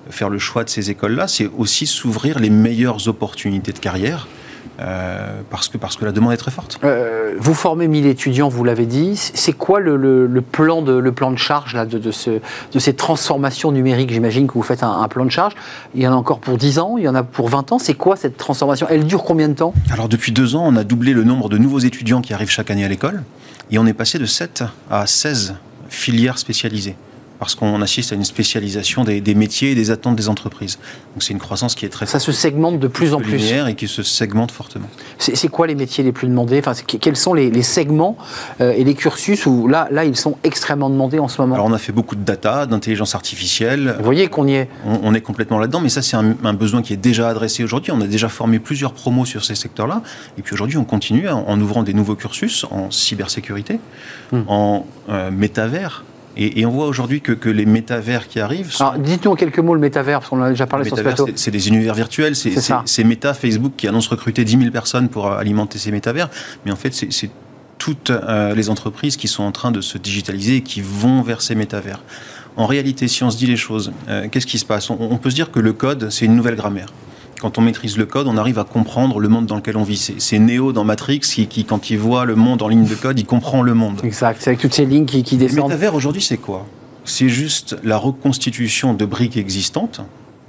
[0.10, 4.28] faire le choix de ces écoles-là, c'est aussi s'ouvrir les meilleures opportunités de carrière
[4.80, 6.80] euh, parce, que, parce que la demande est très forte.
[6.84, 9.16] Euh, vous formez 1000 étudiants, vous l'avez dit.
[9.18, 12.30] C'est quoi le, plan de, le plan de charge là, de, de, ce,
[12.72, 15.54] de ces transformations numériques J'imagine que vous faites un, plan de charge.
[15.96, 17.80] Il y en a encore pour 10 ans, il y en a pour 20 ans.
[17.80, 18.88] C'est quoi cette transformation?
[18.90, 19.74] Elle dure combien de temps?
[19.92, 22.72] Alors depuis deux ans, on a doublé le nombre de nouveaux étudiants qui arrivent chaque
[22.72, 23.24] année à l'école.
[23.72, 25.56] Et on est passé de 7 à 16
[25.90, 26.96] filières spécialisées
[27.40, 30.78] parce qu'on assiste à une spécialisation des, métiers et des attentes des entreprises.
[31.14, 33.76] Donc c'est une croissance qui est très ça se segmente de plus en plus et
[33.76, 34.90] qui se segmente fortement.
[35.18, 36.60] C'est quoi les métiers les plus demandés?
[36.60, 38.18] Enfin, quels sont les, segments
[38.62, 41.56] euh, et les cursus où là, là ils sont extrêmement demandés en ce moment?
[41.56, 43.96] Alors on a fait beaucoup de data, d'intelligence artificielle.
[43.98, 44.70] Vous voyez qu'on y est?
[44.86, 47.92] On, est complètement là-dedans, mais ça c'est un, besoin qui est déjà adressé aujourd'hui.
[47.92, 50.02] On a déjà formé plusieurs promos sur ces secteurs-là,
[50.38, 53.80] et puis aujourd'hui on continue en, ouvrant des nouveaux cursus en cybersécurité,
[54.32, 54.42] hmm.
[54.48, 56.04] en euh, métavers
[56.38, 58.74] et, on voit aujourd'hui que, les métavers qui arrivent.
[58.80, 61.02] Alors, dites-nous en quelques mots le métavers, parce qu'on en a déjà parlé sur ce
[61.02, 61.28] plateau.
[61.36, 65.80] C'est des univers virtuels, c'est Meta, Facebook qui annonce recruter 10 000 personnes pour alimenter
[65.80, 66.30] ces métavers.
[66.66, 67.30] Mais en fait, c'est
[67.80, 71.42] toutes euh, les entreprises qui sont en train de se digitaliser et qui vont vers
[71.42, 72.04] ces métavers.
[72.58, 74.90] En réalité, si on se dit les choses, euh, qu'est-ce qui se passe?
[74.90, 76.88] On, peut se dire que le code, c'est une nouvelle grammaire
[77.40, 79.98] quand on maîtrise le code, on arrive à comprendre le monde dans lequel on vit.
[80.18, 83.26] C'est Neo dans Matrix qui, quand il voit le monde en ligne de code, il
[83.26, 84.02] comprend le monde.
[84.04, 85.58] Exact, c'est avec toutes ces lignes qui, qui descendent.
[85.58, 86.66] Le métavers aujourd'hui, c'est quoi?
[87.06, 90.02] C'est juste la reconstitution de briques existantes.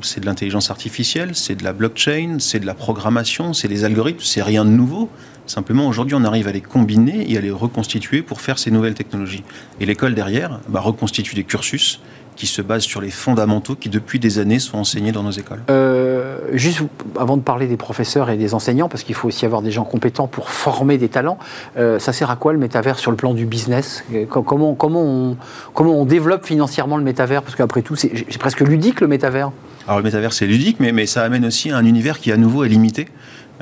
[0.02, 4.20] C'est de l'intelligence artificielle, c'est de la blockchain, c'est de la programmation, c'est des algorithmes,
[4.22, 5.10] c'est rien de nouveau.
[5.46, 8.94] Simplement, aujourd'hui, on arrive à les combiner et à les reconstituer pour faire ces nouvelles
[8.94, 9.44] technologies.
[9.78, 12.00] Et l'école derrière bah, reconstitue des cursus
[12.40, 15.60] qui se base sur les fondamentaux qui, depuis des années, sont enseignés dans nos écoles.
[15.68, 16.80] Euh, juste
[17.18, 19.84] avant de parler des professeurs et des enseignants, parce qu'il faut aussi avoir des gens
[19.84, 21.38] compétents pour former des talents,
[21.76, 24.04] euh, ça sert à quoi le métavers sur le plan du business?
[24.30, 25.36] Comment, comment, on,
[25.74, 27.42] comment on développe financièrement le métavers?
[27.42, 29.50] Parce qu'après tout, c'est presque ludique le métavers.
[29.86, 32.64] Alors le métavers, c'est ludique, mais, mais ça amène aussi un univers qui, à nouveau,
[32.64, 33.08] est limité.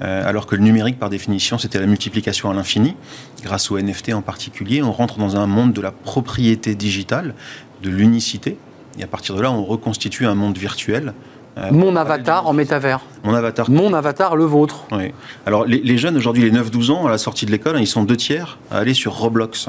[0.02, 2.94] Euh, alors que le numérique, par définition, c'était la multiplication à l'infini.
[3.42, 7.34] Grâce au NFT en particulier, on rentre dans un monde de la propriété digitale,
[7.82, 8.56] de l'unicité,
[8.98, 11.14] et à partir de là, on reconstitue un monde virtuel.
[11.58, 13.00] Euh, mon avatar en métavers.
[13.24, 13.70] Mon avatar.
[13.70, 14.84] Mon avatar, le vôtre.
[14.92, 15.12] Oui.
[15.46, 18.16] Alors, les, jeunes, aujourd'hui, les 9-12 ans, à la sortie de l'école, ils sont deux
[18.16, 19.68] tiers à aller sur Roblox.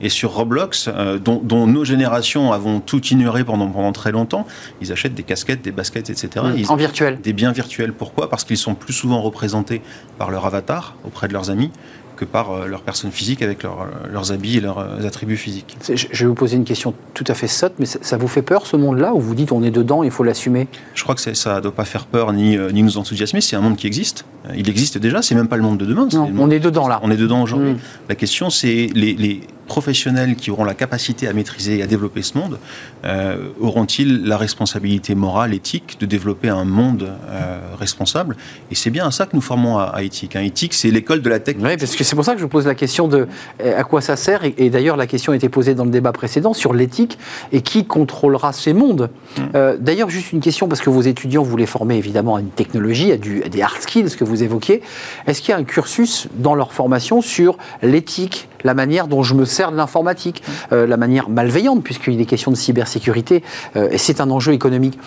[0.00, 4.46] Et sur Roblox, euh, dont, nos générations avons tout ignoré pendant, pendant très longtemps,
[4.80, 6.44] ils achètent des casquettes, des baskets, etc.
[6.68, 7.20] en virtuel.
[7.20, 7.92] Des biens virtuels.
[7.92, 8.30] Pourquoi?
[8.30, 9.82] Parce qu'ils sont plus souvent représentés
[10.18, 11.72] par leur avatar auprès de leurs amis
[12.18, 15.76] que par leur personne physique avec leurs habits et leurs attributs physiques.
[15.88, 18.66] Je vais vous poser une question tout à fait sotte, mais ça vous fait peur
[18.66, 20.66] ce monde-là où vous dites on est dedans, il faut l'assumer?
[20.94, 23.60] Je crois que ça ne doit pas faire peur ni, ni nous enthousiasmer, c'est un
[23.60, 24.24] monde qui existe.
[24.56, 26.08] Il existe déjà, c'est même pas le monde de demain.
[26.12, 27.00] on est dedans là.
[27.02, 27.72] On est dedans aujourd'hui.
[27.72, 27.78] Mm.
[28.08, 32.22] La question c'est les, les professionnels qui auront la capacité à maîtriser et à développer
[32.22, 32.58] ce monde
[33.04, 38.36] euh, auront-ils la responsabilité morale, éthique de développer un monde euh, responsable?
[38.72, 40.34] Et c'est bien à ça que nous formons à, Éthique.
[40.34, 40.42] Hein.
[40.42, 41.56] Éthique, c'est l'école de la tech.
[41.60, 43.28] Oui, parce que c'est pour ça que je vous pose la question de
[43.62, 44.40] euh, à quoi ça sert?
[44.44, 47.18] Et, d'ailleurs, la question a été posée dans le débat précédent sur l'éthique
[47.52, 49.10] et qui contrôlera ces mondes.
[49.36, 49.42] Mmh.
[49.78, 53.12] d'ailleurs, juste une question, parce que vos étudiants, vous les formez évidemment à une technologie,
[53.12, 54.82] à, du, à des hard skills que vous évoquiez.
[55.26, 59.34] Est-ce qu'il y a un cursus dans leur formation sur l'éthique la manière dont je
[59.34, 60.42] me sers de l'informatique,
[60.72, 63.42] euh, la manière malveillante, puisqu'il est question de cybersécurité,
[63.76, 64.98] euh, et c'est un enjeu économique.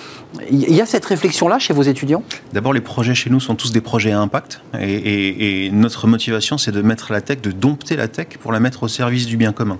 [0.50, 2.24] Il y a cette réflexion-là chez vos étudiants?
[2.54, 6.72] D'abord, les projets chez nous sont tous des projets à impact, et notre motivation, c'est
[6.72, 9.52] de mettre la tech, de dompter la tech pour la mettre au service du bien
[9.52, 9.78] commun.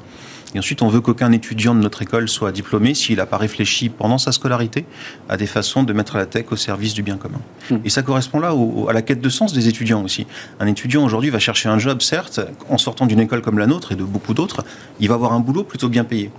[0.54, 3.90] Et ensuite, on veut qu'aucun étudiant de notre école soit diplômé s'il n'a pas réfléchi
[3.90, 4.86] pendant sa scolarité
[5.30, 7.40] à des façons de mettre la tech au service du bien commun.
[7.70, 7.78] Hmm.
[7.86, 8.54] Et ça correspond là
[8.90, 10.28] à la quête de sens des étudiants aussi.
[10.60, 13.92] Un étudiant aujourd'hui va chercher un job, certes, en sortant d'une école comme la nôtre
[13.92, 14.64] et de beaucoup d'autres,
[15.00, 16.32] il va avoir un boulot plutôt bien payé.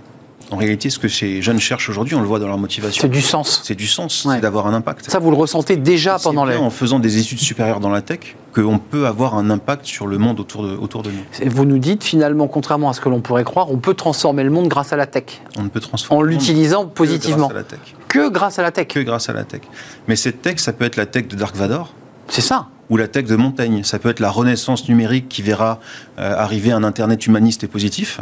[0.51, 3.01] En réalité, ce que ces jeunes cherchent aujourd'hui, on le voit dans leur motivation.
[3.01, 3.61] C'est du sens.
[3.63, 5.09] C'est du sens, c'est d'avoir un impact.
[5.09, 6.55] Ça, vous le ressentez déjà pendant les...
[6.55, 10.17] En faisant des études supérieures dans la tech, qu'on peut avoir un impact sur le
[10.17, 11.49] monde autour de, autour de nous.
[11.49, 14.51] Vous nous dites, finalement, contrairement à ce que l'on pourrait croire, on peut transformer le
[14.51, 15.41] monde grâce à la tech.
[15.57, 17.47] On ne peut transformer En l'utilisant positivement.
[17.47, 17.79] Que grâce à la tech.
[18.07, 18.87] Que grâce à la tech.
[18.87, 19.61] Que grâce à la tech.
[20.07, 21.93] Mais cette tech, ça peut être la tech de Dark Vador.
[22.27, 23.83] C'est ça ou la tech de Montaigne.
[23.83, 25.79] Ça peut être la renaissance numérique qui verra
[26.19, 28.19] euh, arriver un Internet humaniste et positif,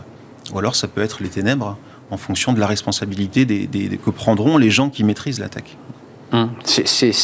[0.53, 1.77] ou alors ça peut être les ténèbres
[2.11, 3.67] en fonction de la responsabilité des,
[4.03, 5.63] que prendront les gens qui maîtrisent la tech.
[6.33, 6.49] Hum.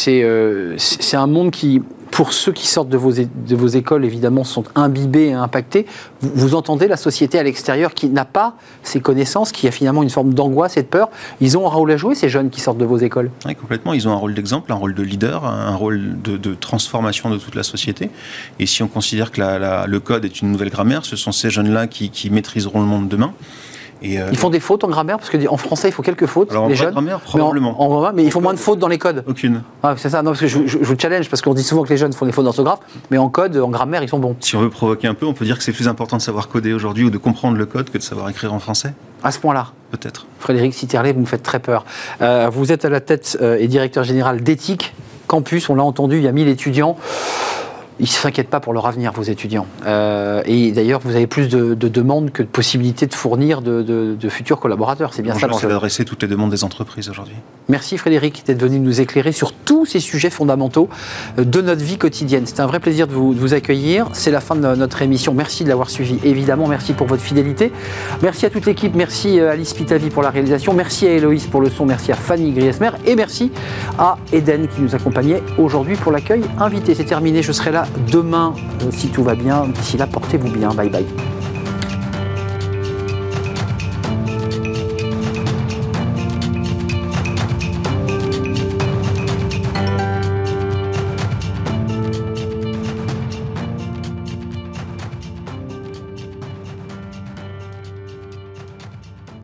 [0.07, 1.81] Euh, c'est un monde qui,
[2.11, 5.85] pour ceux qui sortent de vos, de vos écoles, évidemment, sont imbibés et impactés.
[6.19, 10.09] Vous, entendez la société à l'extérieur qui n'a pas ces connaissances, qui a finalement une
[10.09, 11.09] forme d'angoisse et de peur.
[11.39, 13.93] Ils ont un rôle à jouer, ces jeunes qui sortent de vos écoles Oui, complètement.
[13.93, 17.55] Ils ont un rôle d'exemple, un rôle de leader, un rôle de, transformation de toute
[17.55, 18.09] la société.
[18.59, 19.41] Et si on considère que
[19.87, 23.07] le code est une nouvelle grammaire, ce sont ces jeunes-là qui, qui maîtriseront le monde
[23.07, 23.33] demain.
[24.03, 26.51] Euh, ils font des fautes en grammaire parce qu'en français il faut quelques fautes.
[26.51, 27.75] Alors les jeunes, grammaire probablement.
[27.77, 29.23] Mais, en, mais ils font moins de fautes dans les codes.
[29.27, 29.63] Aucune.
[29.83, 30.21] Ah, c'est ça.
[30.21, 32.25] Non parce que je, je, vous challenge parce qu'on dit souvent que les jeunes font
[32.25, 32.79] des fautes d'orthographe,
[33.11, 34.35] mais en code, en grammaire ils sont bons.
[34.39, 36.47] Si on veut provoquer un peu, on peut dire que c'est plus important de savoir
[36.47, 38.93] coder aujourd'hui ou de comprendre le code que de savoir écrire en français.
[39.23, 39.67] À ce point-là.
[39.91, 40.27] Peut-être.
[40.39, 41.85] Frédéric Citerlet, vous me faites très peur.
[42.21, 44.93] Euh, vous êtes à la tête euh, et directeur général d'éthique
[45.27, 45.69] campus.
[45.69, 46.97] On l'a entendu, il y a 1000 étudiants
[47.99, 49.65] ils ne s'inquiètent pas pour leur avenir, vos étudiants.
[49.85, 54.59] Euh, et d'ailleurs, vous avez plus de, demandes que de possibilités de fournir de, futurs
[54.59, 55.13] collaborateurs.
[55.13, 55.47] C'est bien ça.
[55.59, 57.35] C'est d'adresser toutes les demandes des entreprises aujourd'hui.
[57.69, 60.89] Merci Frédéric d'être venu nous éclairer sur tous ces sujets fondamentaux
[61.39, 62.43] euh, de notre vie quotidienne.
[62.45, 64.07] C'est un vrai plaisir de vous, accueillir.
[64.13, 65.33] C'est la fin de notre émission.
[65.33, 66.19] Merci de l'avoir suivi.
[66.23, 67.71] Évidemment, merci pour votre fidélité.
[68.21, 68.93] Merci à toute l'équipe.
[68.95, 70.73] Merci euh, Alice Pitavi pour la réalisation.
[70.73, 71.85] Merci à Héloïse pour le son.
[71.85, 72.91] Merci à Fanny Griesmer.
[73.05, 73.51] Et merci
[73.97, 76.93] à Eden qui nous accompagnait aujourd'hui pour l'accueil invité.
[76.93, 77.41] C'est terminé.
[77.41, 78.53] Je serai là demain
[78.91, 79.67] si tout va bien.
[79.67, 80.69] D'ici là, portez-vous bien.
[80.73, 81.05] Bye bye.